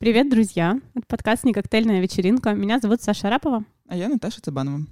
Привет, 0.00 0.30
друзья! 0.30 0.80
Это 0.94 1.04
подкаст 1.06 1.44
«Не 1.44 1.52
коктейльная 1.52 2.00
вечеринка». 2.00 2.54
Меня 2.54 2.80
зовут 2.80 3.02
Саша 3.02 3.28
Рапова. 3.28 3.66
А 3.86 3.94
я 3.94 4.08
Наташа 4.08 4.40
Цыбанова. 4.40 4.86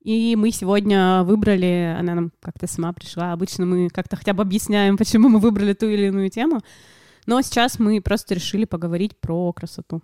И 0.00 0.34
мы 0.34 0.50
сегодня 0.50 1.22
выбрали, 1.22 1.94
она 1.96 2.16
нам 2.16 2.32
как-то 2.40 2.66
сама 2.66 2.92
пришла. 2.92 3.32
Обычно 3.32 3.64
мы 3.64 3.88
как-то 3.90 4.16
хотя 4.16 4.32
бы 4.32 4.42
объясняем, 4.42 4.96
почему 4.98 5.28
мы 5.28 5.38
выбрали 5.38 5.72
ту 5.72 5.86
или 5.86 6.06
иную 6.06 6.30
тему. 6.30 6.62
Но 7.26 7.40
сейчас 7.42 7.78
мы 7.78 8.00
просто 8.00 8.34
решили 8.34 8.64
поговорить 8.64 9.16
про 9.20 9.52
красоту. 9.52 10.02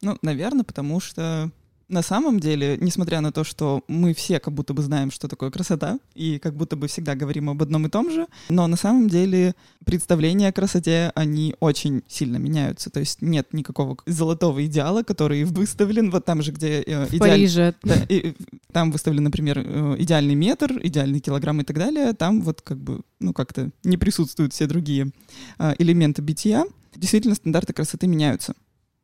Ну, 0.00 0.16
наверное, 0.22 0.64
потому 0.64 0.98
что 0.98 1.50
на 1.92 2.02
самом 2.02 2.40
деле, 2.40 2.78
несмотря 2.80 3.20
на 3.20 3.32
то, 3.32 3.44
что 3.44 3.84
мы 3.86 4.14
все 4.14 4.40
как 4.40 4.54
будто 4.54 4.72
бы 4.72 4.82
знаем, 4.82 5.10
что 5.10 5.28
такое 5.28 5.50
красота, 5.50 5.98
и 6.14 6.38
как 6.38 6.56
будто 6.56 6.74
бы 6.74 6.88
всегда 6.88 7.14
говорим 7.14 7.50
об 7.50 7.62
одном 7.62 7.86
и 7.86 7.90
том 7.90 8.10
же, 8.10 8.26
но 8.48 8.66
на 8.66 8.76
самом 8.76 9.08
деле 9.08 9.54
представления 9.84 10.48
о 10.48 10.52
красоте, 10.52 11.12
они 11.14 11.54
очень 11.60 12.02
сильно 12.08 12.38
меняются. 12.38 12.88
То 12.88 13.00
есть 13.00 13.20
нет 13.20 13.52
никакого 13.52 13.98
золотого 14.06 14.64
идеала, 14.64 15.02
который 15.02 15.44
выставлен 15.44 16.10
вот 16.10 16.24
там 16.24 16.42
же, 16.42 16.52
где 16.52 16.80
э, 16.80 17.06
В 17.06 17.14
идеаль... 17.14 17.30
Париже. 17.30 17.74
Да, 17.82 17.94
и, 18.08 18.34
там 18.72 18.90
выставлен, 18.90 19.24
например, 19.24 19.58
э, 19.58 19.96
идеальный 19.98 20.34
метр, 20.34 20.80
идеальный 20.82 21.20
килограмм 21.20 21.60
и 21.60 21.64
так 21.64 21.76
далее. 21.76 22.14
Там 22.14 22.40
вот 22.40 22.62
как 22.62 22.78
бы, 22.78 23.02
ну 23.20 23.34
как-то 23.34 23.70
не 23.84 23.98
присутствуют 23.98 24.54
все 24.54 24.66
другие 24.66 25.10
э, 25.58 25.74
элементы 25.78 26.22
бытия. 26.22 26.64
Действительно, 26.96 27.34
стандарты 27.34 27.74
красоты 27.74 28.06
меняются. 28.06 28.54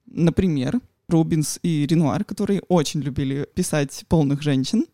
Например, 0.07 0.80
Рубинс 1.08 1.58
и 1.62 1.86
Ренуар, 1.86 2.24
которые 2.24 2.62
очень 2.68 3.00
любили 3.00 3.48
писать 3.54 4.04
полных 4.08 4.42
женщин. 4.42 4.86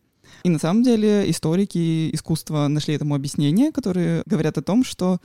И 0.43 0.49
на 0.49 0.59
самом 0.59 0.83
деле 0.83 1.29
историки 1.31 2.15
искусства 2.15 2.69
нашли 2.69 2.95
этому 2.95 3.15
объяснение, 3.15 3.73
которые 3.73 4.23
говорят 4.27 4.59
о 4.59 4.63
том, 4.63 4.85
что 4.85 5.21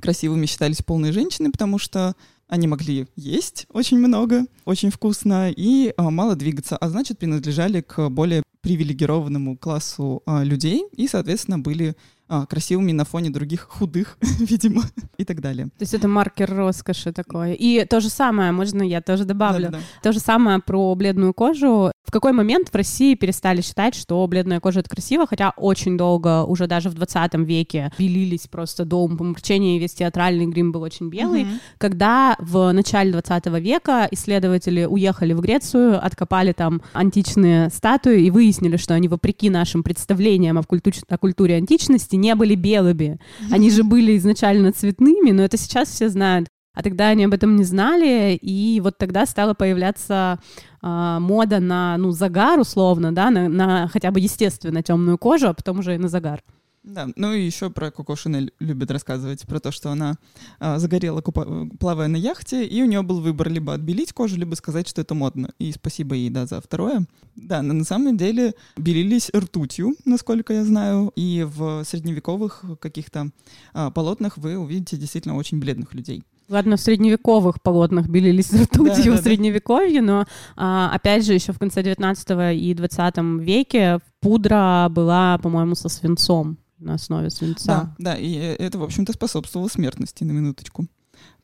красивыми 0.00 0.46
считались 0.46 0.82
полные 0.82 1.12
женщины, 1.12 1.50
потому 1.50 1.78
что 1.78 2.14
они 2.46 2.68
могли 2.68 3.06
есть 3.16 3.66
очень 3.72 3.98
много, 3.98 4.44
очень 4.64 4.90
вкусно 4.90 5.50
и 5.50 5.92
а, 5.96 6.10
мало 6.10 6.36
двигаться, 6.36 6.76
а 6.76 6.88
значит 6.88 7.18
принадлежали 7.18 7.80
к 7.80 8.08
более 8.08 8.42
привилегированному 8.60 9.56
классу 9.56 10.22
а, 10.26 10.42
людей 10.42 10.84
и, 10.92 11.08
соответственно, 11.08 11.58
были 11.58 11.96
а, 12.32 12.46
красивыми 12.46 12.92
на 12.92 13.04
фоне 13.04 13.30
других 13.30 13.62
худых, 13.68 14.16
видимо, 14.38 14.84
и 15.18 15.24
так 15.24 15.40
далее. 15.40 15.66
То 15.66 15.82
есть 15.82 15.94
это 15.94 16.06
маркер 16.06 16.54
роскоши 16.54 17.12
такой. 17.12 17.54
И 17.54 17.84
то 17.84 17.98
же 18.00 18.08
самое, 18.08 18.52
можно 18.52 18.82
я 18.82 19.00
тоже 19.00 19.24
добавлю, 19.24 19.64
Да-да-да. 19.64 19.84
то 20.00 20.12
же 20.12 20.20
самое 20.20 20.60
про 20.60 20.94
бледную 20.94 21.34
кожу. 21.34 21.90
В 22.04 22.12
какой 22.12 22.32
момент 22.32 22.68
в 22.68 22.74
России 22.74 23.14
перестали 23.14 23.62
считать, 23.62 23.96
что 23.96 24.24
бледная 24.28 24.60
кожа— 24.60 24.80
это 24.80 24.90
красиво, 24.90 25.26
хотя 25.26 25.50
очень 25.56 25.98
долго, 25.98 26.44
уже 26.44 26.68
даже 26.68 26.88
в 26.88 26.94
20 26.94 27.34
веке, 27.46 27.92
белились 27.98 28.46
просто 28.46 28.84
до 28.84 29.08
помрачения, 29.08 29.76
и 29.76 29.78
весь 29.80 29.94
театральный 29.94 30.46
грим 30.46 30.70
был 30.70 30.82
очень 30.82 31.08
белый. 31.08 31.42
Mm-hmm. 31.42 31.60
Когда 31.78 32.36
в 32.38 32.70
начале 32.70 33.10
20 33.10 33.46
века 33.60 34.06
исследователи 34.12 34.84
уехали 34.84 35.32
в 35.32 35.40
Грецию, 35.40 36.04
откопали 36.04 36.52
там 36.52 36.80
античные 36.92 37.70
статуи 37.70 38.22
и 38.22 38.30
выяснили, 38.30 38.76
что 38.76 38.94
они, 38.94 39.08
вопреки 39.08 39.50
нашим 39.50 39.82
представлениям 39.82 40.58
о, 40.58 40.62
культуре, 40.62 40.96
о 41.08 41.18
культуре 41.18 41.56
античности, 41.56 42.19
не 42.20 42.34
были 42.34 42.54
белыми. 42.54 43.18
Они 43.50 43.70
же 43.70 43.82
были 43.82 44.16
изначально 44.16 44.72
цветными, 44.72 45.30
но 45.30 45.42
это 45.42 45.56
сейчас 45.56 45.88
все 45.88 46.08
знают. 46.08 46.48
А 46.72 46.82
тогда 46.82 47.08
они 47.08 47.24
об 47.24 47.34
этом 47.34 47.56
не 47.56 47.64
знали, 47.64 48.38
и 48.40 48.80
вот 48.80 48.96
тогда 48.96 49.26
стала 49.26 49.54
появляться 49.54 50.38
э, 50.82 51.18
мода 51.20 51.58
на, 51.58 51.96
ну, 51.98 52.12
загар 52.12 52.60
условно, 52.60 53.12
да, 53.12 53.30
на, 53.30 53.48
на 53.48 53.88
хотя 53.88 54.12
бы 54.12 54.20
естественно 54.20 54.82
темную 54.82 55.18
кожу, 55.18 55.48
а 55.48 55.54
потом 55.54 55.80
уже 55.80 55.96
и 55.96 55.98
на 55.98 56.08
загар. 56.08 56.42
Да, 56.82 57.08
ну 57.16 57.34
и 57.34 57.44
еще 57.44 57.68
про 57.68 57.90
Коко 57.90 58.16
Шинель 58.16 58.54
любят 58.58 58.90
рассказывать, 58.90 59.46
про 59.46 59.60
то, 59.60 59.70
что 59.70 59.90
она 59.90 60.14
а, 60.58 60.78
загорела, 60.78 61.20
купа- 61.20 61.76
плавая 61.76 62.08
на 62.08 62.16
яхте, 62.16 62.66
и 62.66 62.82
у 62.82 62.86
нее 62.86 63.02
был 63.02 63.20
выбор 63.20 63.50
либо 63.50 63.74
отбелить 63.74 64.14
кожу, 64.14 64.36
либо 64.36 64.54
сказать, 64.54 64.88
что 64.88 65.02
это 65.02 65.14
модно. 65.14 65.52
И 65.58 65.72
спасибо 65.72 66.14
ей, 66.14 66.30
да, 66.30 66.46
за 66.46 66.60
второе. 66.62 67.04
Да, 67.36 67.60
но 67.60 67.74
на 67.74 67.84
самом 67.84 68.16
деле 68.16 68.54
белились 68.78 69.30
ртутью, 69.34 69.94
насколько 70.06 70.54
я 70.54 70.64
знаю, 70.64 71.12
и 71.16 71.46
в 71.46 71.84
средневековых 71.84 72.64
каких-то 72.80 73.30
а, 73.74 73.90
полотнах 73.90 74.38
вы 74.38 74.56
увидите 74.56 74.96
действительно 74.96 75.36
очень 75.36 75.60
бледных 75.60 75.94
людей. 75.94 76.24
Ладно, 76.48 76.76
в 76.76 76.80
средневековых 76.80 77.60
полотнах 77.60 78.08
белились 78.08 78.52
ртутью 78.52 79.12
да, 79.12 79.16
да, 79.16 79.16
в 79.18 79.22
средневековье, 79.22 80.00
но 80.00 80.24
а, 80.56 80.90
опять 80.94 81.26
же 81.26 81.34
еще 81.34 81.52
в 81.52 81.58
конце 81.58 81.82
19 81.82 82.58
и 82.58 82.74
20 82.74 83.16
веке 83.40 83.98
пудра 84.20 84.88
была, 84.90 85.36
по-моему, 85.38 85.74
со 85.74 85.90
свинцом 85.90 86.56
на 86.80 86.94
основе 86.94 87.30
свинца. 87.30 87.66
Да, 87.66 87.94
да, 87.98 88.14
и 88.16 88.32
это, 88.34 88.78
в 88.78 88.82
общем-то, 88.82 89.12
способствовало 89.12 89.68
смертности 89.68 90.24
на 90.24 90.32
минуточку. 90.32 90.86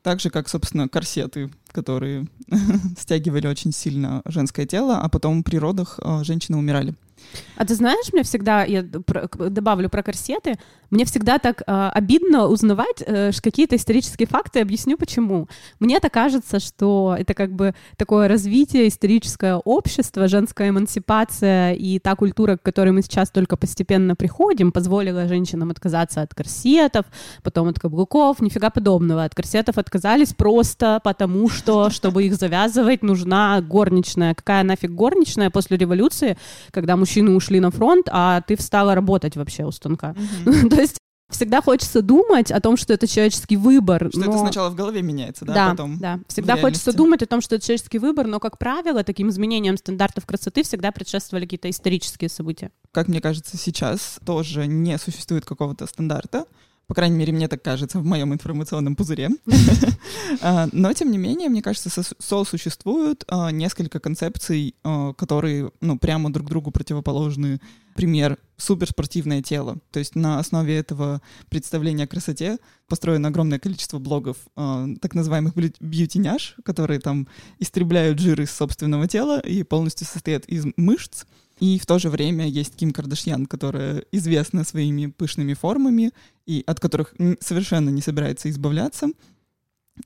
Так 0.02 0.20
же, 0.20 0.30
как, 0.30 0.48
собственно, 0.48 0.88
корсеты, 0.88 1.50
которые 1.72 2.28
стягивали 2.98 3.46
очень 3.46 3.72
сильно 3.72 4.22
женское 4.24 4.66
тело, 4.66 4.98
а 4.98 5.08
потом 5.08 5.42
при 5.42 5.56
родах 5.56 5.98
а, 6.02 6.22
женщины 6.22 6.56
умирали. 6.56 6.94
А 7.56 7.64
ты 7.64 7.74
знаешь, 7.74 8.12
мне 8.12 8.22
всегда, 8.22 8.64
я 8.64 8.82
добавлю 8.82 9.88
про 9.88 10.02
корсеты, 10.02 10.56
мне 10.90 11.04
всегда 11.04 11.38
так 11.38 11.62
э, 11.66 11.90
обидно 11.94 12.46
узнавать 12.46 13.02
э, 13.04 13.32
какие-то 13.42 13.76
исторические 13.76 14.28
факты, 14.28 14.60
объясню 14.60 14.96
почему. 14.96 15.48
Мне 15.80 15.98
так 16.00 16.12
кажется, 16.12 16.60
что 16.60 17.16
это 17.18 17.34
как 17.34 17.52
бы 17.52 17.74
такое 17.96 18.28
развитие, 18.28 18.88
историческое 18.88 19.56
общество, 19.56 20.28
женская 20.28 20.68
эмансипация 20.68 21.72
и 21.72 21.98
та 21.98 22.14
культура, 22.14 22.56
к 22.56 22.62
которой 22.62 22.90
мы 22.90 23.02
сейчас 23.02 23.30
только 23.30 23.56
постепенно 23.56 24.14
приходим, 24.14 24.70
позволила 24.70 25.26
женщинам 25.26 25.70
отказаться 25.70 26.22
от 26.22 26.34
корсетов, 26.34 27.06
потом 27.42 27.68
от 27.68 27.80
каблуков, 27.80 28.40
нифига 28.40 28.70
подобного. 28.70 29.24
От 29.24 29.34
корсетов 29.34 29.78
отказались 29.78 30.34
просто 30.34 31.00
потому, 31.02 31.48
что, 31.48 31.90
чтобы 31.90 32.24
их 32.24 32.34
завязывать, 32.34 33.02
нужна 33.02 33.60
горничная. 33.60 34.34
Какая 34.34 34.62
нафиг 34.62 34.92
горничная 34.92 35.50
после 35.50 35.76
революции, 35.76 36.36
когда 36.70 36.96
мужчина 36.96 37.05
мужчины 37.06 37.36
ушли 37.36 37.60
на 37.60 37.70
фронт, 37.70 38.08
а 38.10 38.40
ты 38.40 38.56
встала 38.56 38.94
работать 38.96 39.36
вообще 39.36 39.64
у 39.64 39.70
станка. 39.70 40.16
Mm-hmm. 40.44 40.68
То 40.70 40.80
есть 40.80 40.98
всегда 41.30 41.62
хочется 41.62 42.02
думать 42.02 42.50
о 42.50 42.60
том, 42.60 42.76
что 42.76 42.92
это 42.92 43.06
человеческий 43.06 43.56
выбор. 43.56 44.08
Что 44.10 44.18
но... 44.18 44.26
это 44.26 44.38
сначала 44.38 44.70
в 44.70 44.74
голове 44.74 45.02
меняется, 45.02 45.44
да, 45.44 45.54
да 45.54 45.70
потом 45.70 45.98
Да, 45.98 46.20
всегда 46.26 46.56
хочется 46.56 46.92
думать 46.92 47.22
о 47.22 47.26
том, 47.26 47.40
что 47.40 47.54
это 47.54 47.64
человеческий 47.64 47.98
выбор, 47.98 48.26
но, 48.26 48.40
как 48.40 48.58
правило, 48.58 49.04
таким 49.04 49.28
изменением 49.28 49.76
стандартов 49.76 50.26
красоты 50.26 50.64
всегда 50.64 50.90
предшествовали 50.90 51.44
какие-то 51.44 51.70
исторические 51.70 52.28
события. 52.28 52.70
Как 52.90 53.06
мне 53.06 53.20
кажется, 53.20 53.56
сейчас 53.56 54.18
тоже 54.26 54.66
не 54.66 54.98
существует 54.98 55.44
какого-то 55.44 55.86
стандарта, 55.86 56.46
по 56.86 56.94
крайней 56.94 57.16
мере, 57.16 57.32
мне 57.32 57.48
так 57.48 57.62
кажется 57.62 57.98
в 57.98 58.04
моем 58.04 58.32
информационном 58.32 58.96
пузыре. 58.96 59.30
А, 60.42 60.68
но, 60.72 60.92
тем 60.92 61.12
не 61.12 61.18
менее, 61.18 61.48
мне 61.48 61.62
кажется, 61.62 61.88
сосуществуют 62.18 63.24
а, 63.28 63.50
несколько 63.50 64.00
концепций, 64.00 64.74
а, 64.82 65.12
которые 65.12 65.70
ну, 65.80 65.98
прямо 65.98 66.32
друг 66.32 66.48
другу 66.48 66.70
противоположны. 66.70 67.60
Пример— 67.94 68.38
суперспортивное 68.56 69.40
тело. 69.42 69.78
То 69.92 70.00
есть 70.00 70.16
на 70.16 70.38
основе 70.38 70.76
этого 70.76 71.22
представления 71.48 72.04
о 72.04 72.08
красоте 72.08 72.58
построено 72.88 73.28
огромное 73.28 73.58
количество 73.58 73.98
блогов 73.98 74.36
так 74.54 75.14
называемых 75.14 75.54
бьютиняш, 75.80 76.56
которые 76.64 77.00
там 77.00 77.28
истребляют 77.58 78.18
жиры 78.18 78.44
из 78.44 78.50
собственного 78.50 79.08
тела 79.08 79.40
и 79.40 79.62
полностью 79.62 80.06
состоят 80.06 80.44
из 80.46 80.66
мышц. 80.76 81.24
И 81.58 81.78
в 81.78 81.86
то 81.86 81.98
же 81.98 82.10
время 82.10 82.46
есть 82.46 82.76
Ким 82.76 82.92
Кардашьян, 82.92 83.46
которая 83.46 84.04
известна 84.12 84.64
своими 84.64 85.06
пышными 85.06 85.54
формами 85.54 86.12
и 86.46 86.62
от 86.66 86.80
которых 86.80 87.14
совершенно 87.40 87.90
не 87.90 88.02
собирается 88.02 88.50
избавляться. 88.50 89.08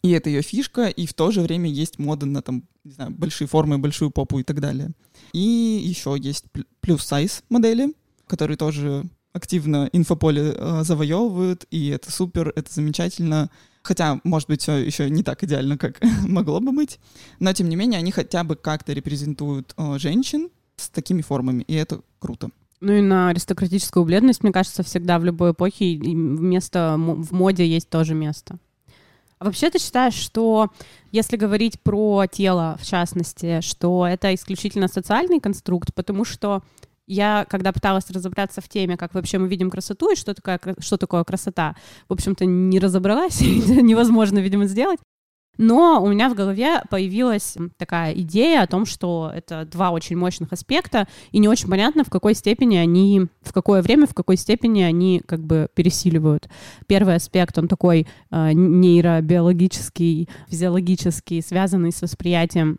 И 0.03 0.11
это 0.13 0.31
ее 0.31 0.43
фишка, 0.43 0.87
и 0.87 1.07
в 1.07 1.15
то 1.15 1.33
же 1.33 1.41
время 1.41 1.69
есть 1.69 1.99
мода 1.99 2.25
на 2.25 2.43
там, 2.43 2.63
не 2.85 2.93
знаю, 2.93 3.11
большие 3.11 3.49
формы, 3.49 3.79
большую 3.79 4.13
попу 4.13 4.39
и 4.39 4.45
так 4.45 4.61
далее. 4.61 4.93
И 5.33 5.41
еще 5.85 6.17
есть 6.17 6.45
плюс-сайз 6.81 7.43
модели, 7.49 7.93
которые 8.29 8.57
тоже 8.57 9.05
активно 9.33 9.89
инфополе 9.93 10.55
э, 10.57 10.83
завоевывают, 10.85 11.67
и 11.71 11.89
это 11.89 12.11
супер, 12.11 12.53
это 12.55 12.73
замечательно. 12.73 13.51
Хотя, 13.83 14.21
может 14.25 14.49
быть, 14.49 14.63
все 14.63 14.77
еще 14.77 15.09
не 15.09 15.23
так 15.23 15.43
идеально, 15.43 15.79
как 15.79 16.01
могло 16.27 16.61
бы 16.61 16.73
быть. 16.73 16.99
Но, 17.39 17.53
тем 17.53 17.69
не 17.69 17.77
менее, 17.77 17.99
они 17.99 18.13
хотя 18.13 18.45
бы 18.45 18.57
как-то 18.57 18.93
репрезентуют 18.93 19.75
э, 19.77 19.99
женщин, 19.99 20.51
с 20.81 20.89
такими 20.89 21.23
формами, 21.23 21.63
и 21.63 21.75
это 21.75 22.01
круто. 22.19 22.51
Ну 22.81 22.93
и 22.93 23.01
на 23.01 23.29
аристократическую 23.29 24.05
бледность, 24.05 24.43
мне 24.43 24.53
кажется, 24.53 24.83
всегда 24.83 25.19
в 25.19 25.25
любой 25.25 25.53
эпохе 25.53 25.97
место 25.97 26.97
в 26.99 27.33
моде 27.33 27.67
есть 27.67 27.91
тоже 27.91 28.15
место. 28.15 28.59
А 29.39 29.45
вообще 29.47 29.71
ты 29.71 29.79
считаешь, 29.79 30.15
что 30.15 30.69
если 31.13 31.37
говорить 31.37 31.81
про 31.81 32.27
тело, 32.27 32.77
в 32.81 32.87
частности, 32.87 33.61
что 33.63 34.07
это 34.07 34.35
исключительно 34.35 34.89
социальный 34.89 35.41
конструкт, 35.41 35.95
потому 35.95 36.25
что 36.25 36.63
я, 37.07 37.45
когда 37.49 37.73
пыталась 37.73 38.09
разобраться 38.11 38.61
в 38.61 38.69
теме, 38.69 38.97
как 38.97 39.15
вообще 39.15 39.39
мы 39.39 39.49
видим 39.49 39.71
красоту 39.71 40.13
и 40.13 40.17
что 40.17 40.35
такое, 40.35 40.61
что 40.79 40.97
такое 40.97 41.25
красота, 41.25 41.75
в 42.09 42.13
общем-то, 42.13 42.45
не 42.45 42.79
разобралась, 42.79 43.41
невозможно, 43.41 44.39
видимо, 44.39 44.67
сделать. 44.67 45.01
Но 45.61 46.03
у 46.03 46.09
меня 46.09 46.31
в 46.31 46.35
голове 46.35 46.81
появилась 46.89 47.59
такая 47.77 48.15
идея 48.15 48.63
о 48.63 48.67
том, 48.67 48.87
что 48.87 49.31
это 49.35 49.67
два 49.67 49.91
очень 49.91 50.17
мощных 50.17 50.55
аспекта, 50.55 51.07
и 51.33 51.39
не 51.39 51.49
очень 51.49 51.69
понятно, 51.69 52.03
в 52.03 52.09
какой 52.09 52.35
степени 52.35 52.79
они, 52.79 53.27
в 53.43 53.53
какое 53.53 53.83
время, 53.83 54.07
в 54.07 54.15
какой 54.15 54.39
степени 54.39 54.81
они 54.81 55.21
как 55.27 55.41
бы 55.41 55.69
пересиливают. 55.75 56.49
Первый 56.87 57.17
аспект, 57.17 57.59
он 57.59 57.69
такой 57.69 58.07
э, 58.31 58.53
нейробиологический, 58.55 60.31
физиологический, 60.49 61.43
связанный 61.43 61.93
с 61.93 62.01
восприятием 62.01 62.79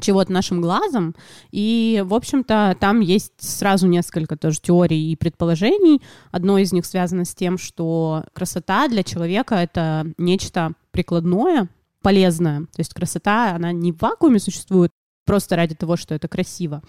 чего-то 0.00 0.30
нашим 0.30 0.60
глазом. 0.60 1.16
И, 1.50 2.00
в 2.06 2.14
общем-то, 2.14 2.76
там 2.78 3.00
есть 3.00 3.32
сразу 3.38 3.88
несколько 3.88 4.36
тоже 4.36 4.60
теорий 4.60 5.10
и 5.10 5.16
предположений. 5.16 6.00
Одно 6.30 6.58
из 6.58 6.72
них 6.72 6.86
связано 6.86 7.24
с 7.24 7.34
тем, 7.34 7.58
что 7.58 8.22
красота 8.32 8.86
для 8.86 9.02
человека— 9.02 9.54
это 9.56 10.06
нечто 10.16 10.74
прикладное, 10.92 11.68
полезное. 12.04 12.60
То 12.60 12.78
есть 12.78 12.94
красота, 12.94 13.56
она 13.56 13.72
не 13.72 13.90
в 13.90 14.00
вакууме 14.00 14.38
существует 14.38 14.92
просто 15.24 15.56
ради 15.56 15.74
того, 15.74 15.96
что 15.96 16.14
это 16.14 16.28
красиво. 16.28 16.82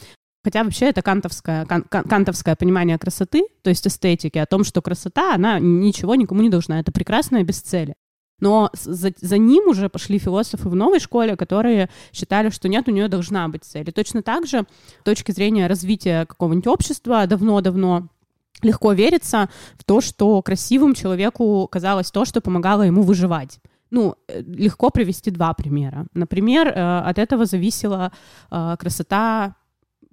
Хотя 0.44 0.64
вообще 0.64 0.88
это 0.88 1.02
кантовское, 1.02 1.66
кан, 1.66 1.84
кантовское 1.84 2.56
понимание 2.56 3.00
красоты, 3.00 3.48
то 3.64 3.72
есть 3.72 3.88
эстетики, 3.88 4.38
о 4.38 4.46
том, 4.46 4.64
что 4.64 4.82
красота, 4.82 5.34
она 5.34 5.58
ничего 5.60 6.14
никому 6.16 6.42
не 6.42 6.50
должна, 6.50 6.80
это 6.80 6.92
прекрасное 6.92 7.44
без 7.44 7.62
цели. 7.62 7.96
Но 8.42 8.70
за, 8.74 9.14
за 9.20 9.38
ним 9.38 9.70
уже 9.70 9.90
пошли 9.90 10.20
философы 10.20 10.68
в 10.68 10.76
новой 10.76 11.00
школе, 11.00 11.38
которые 11.38 11.90
считали, 12.12 12.50
что 12.50 12.68
нет, 12.68 12.88
у 12.90 12.92
нее 12.92 13.08
должна 13.08 13.48
быть 13.48 13.64
цель. 13.64 13.90
И 13.90 13.94
точно 13.94 14.22
так 14.22 14.46
же, 14.46 14.66
с 15.00 15.04
точки 15.04 15.32
зрения 15.32 15.68
развития 15.68 16.26
какого-нибудь 16.26 16.68
общества, 16.68 17.26
давно-давно 17.26 18.10
легко 18.62 18.92
верится 18.92 19.50
в 19.78 19.84
то, 19.86 20.02
что 20.02 20.42
красивым 20.42 20.94
человеку 20.94 21.68
казалось 21.72 22.12
то, 22.12 22.26
что 22.26 22.42
помогало 22.42 22.82
ему 22.82 23.02
выживать. 23.02 23.60
Ну, 23.92 24.16
э, 24.28 24.42
легко 24.42 24.90
привести 24.90 25.32
два 25.32 25.54
примера. 25.54 26.08
Например, 26.14 26.68
э, 26.68 27.00
от 27.00 27.20
этого 27.20 27.46
зависела 27.46 28.12
э, 28.52 28.76
красота 28.80 29.56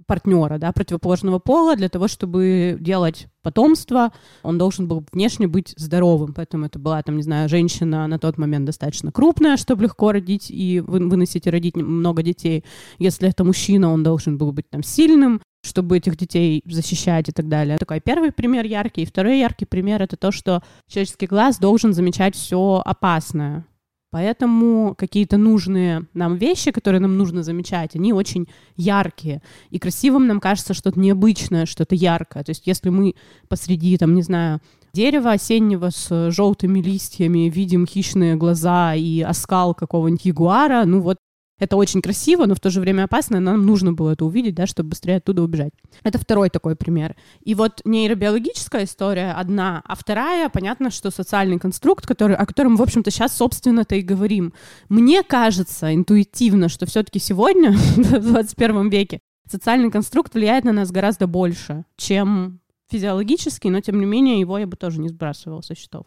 партнера, 0.07 0.59
да, 0.59 0.73
противоположного 0.73 1.39
пола, 1.39 1.77
для 1.77 1.89
того, 1.89 2.09
чтобы 2.09 2.77
делать 2.81 3.29
потомство, 3.43 4.13
он 4.43 4.59
должен 4.59 4.87
был 4.87 5.05
внешне 5.13 5.47
быть 5.47 5.75
здоровым, 5.77 6.35
поэтому 6.35 6.67
это 6.67 6.79
была, 6.79 7.03
там, 7.03 7.17
не 7.17 7.23
знаю, 7.23 7.49
женщина 7.49 8.07
на 8.07 8.19
тот 8.19 8.39
момент 8.39 8.67
достаточно 8.67 9.11
крупная, 9.13 9.57
чтобы 9.57 9.85
легко 9.85 10.13
родить 10.13 10.51
и 10.51 10.81
выносить 10.81 11.47
и 11.47 11.51
родить 11.51 11.77
много 11.77 12.23
детей. 12.23 12.65
Если 12.99 13.29
это 13.29 13.45
мужчина, 13.45 13.93
он 13.93 14.03
должен 14.03 14.39
был 14.39 14.53
быть 14.53 14.69
там 14.71 14.83
сильным, 14.83 15.41
чтобы 15.63 15.99
этих 15.99 16.17
детей 16.17 16.63
защищать 16.67 17.29
и 17.29 17.33
так 17.33 17.49
далее. 17.49 17.79
Такой 17.79 18.01
первый 18.01 18.33
пример 18.33 18.65
яркий. 18.65 19.03
И 19.03 19.07
второй 19.07 19.39
яркий 19.39 19.65
пример— 19.65 20.03
это 20.03 20.17
то, 20.17 20.33
что 20.33 20.63
человеческий 20.89 21.27
глаз 21.27 21.59
должен 21.59 21.93
замечать 21.93 22.35
все 22.35 22.83
опасное, 22.85 23.65
Поэтому 24.13 24.95
какие-то 24.95 25.39
нужные 25.39 26.07
нам 26.13 26.37
вещи, 26.37 26.71
которые 26.71 27.01
нам 27.01 27.17
нужно 27.17 27.43
замечать, 27.43 27.97
они 27.97 28.13
очень 28.13 28.47
яркие. 28.77 29.41
И 29.71 29.79
красивым 29.79 30.27
нам 30.27 30.39
кажется 30.39 30.75
что-то 30.75 31.01
необычное, 31.01 31.65
что-то 31.65 31.95
яркое. 31.95 32.45
То 32.45 32.51
есть 32.51 32.67
если 32.67 32.91
мы 32.91 33.15
посреди, 33.49 33.97
там, 33.97 34.15
не 34.15 34.21
знаю, 34.21 34.61
дерева 34.93 35.31
осеннего 35.31 35.89
с 35.89 36.31
желтыми 36.31 36.81
листьями 36.81 37.49
видим 37.49 37.87
хищные 37.87 38.35
глаза 38.37 38.95
и 38.95 39.23
оскал 39.23 39.75
какого-нибудь 39.75 40.27
ягуара, 40.27 40.85
ну 40.85 41.01
вот 41.01 41.17
это 41.63 41.77
очень 41.77 42.03
красиво, 42.03 42.47
но 42.47 42.57
в 42.57 42.61
то 42.61 42.71
же 42.71 42.81
время 42.81 43.05
опасно, 43.05 43.39
нам 43.39 43.65
нужно 43.65 43.93
было 43.93 44.11
это 44.11 44.25
увидеть, 44.25 44.57
да, 44.57 44.67
чтобы 44.67 44.91
быстрее 44.91 45.19
оттуда 45.19 45.45
убежать. 45.45 45.73
Это 46.03 46.19
второй 46.19 46.51
такой 46.51 46.75
пример. 46.75 47.15
И 47.41 47.55
вот 47.55 47.81
нейробиологическая 47.85 48.83
история 48.83 49.31
одна, 49.31 49.81
а 49.85 49.95
вторая, 49.95 50.49
понятно, 50.49 50.91
что 50.91 51.13
социальный 51.13 51.61
конструкт, 51.61 52.05
который, 52.05 52.35
о 52.35 52.47
котором, 52.47 52.75
в 52.75 52.83
общем-то, 52.83 53.13
сейчас, 53.13 53.37
собственно-то 53.37 53.95
и 53.95 54.03
говорим. 54.03 54.53
Мне 54.89 55.23
кажется 55.23 55.95
интуитивно, 55.95 56.69
что 56.69 56.85
все-таки 56.87 57.21
сегодня, 57.21 57.71
в 57.97 58.19
21 58.19 58.91
веке, 58.91 59.21
социальный 59.49 59.93
конструкт 59.93 60.35
влияет 60.35 60.65
на 60.65 60.73
нас 60.73 60.91
гораздо 60.91 61.29
больше, 61.29 61.85
чем 61.97 62.59
физиологический, 62.91 63.71
но, 63.71 63.81
тем 63.81 64.01
не 64.01 64.07
менее, 64.07 64.41
его 64.41 64.59
я 64.59 64.67
бы 64.67 64.77
тоже 64.77 64.99
не 64.99 65.11
сбрасывала 65.11 65.61
со 65.61 65.77
счетов. 65.77 66.07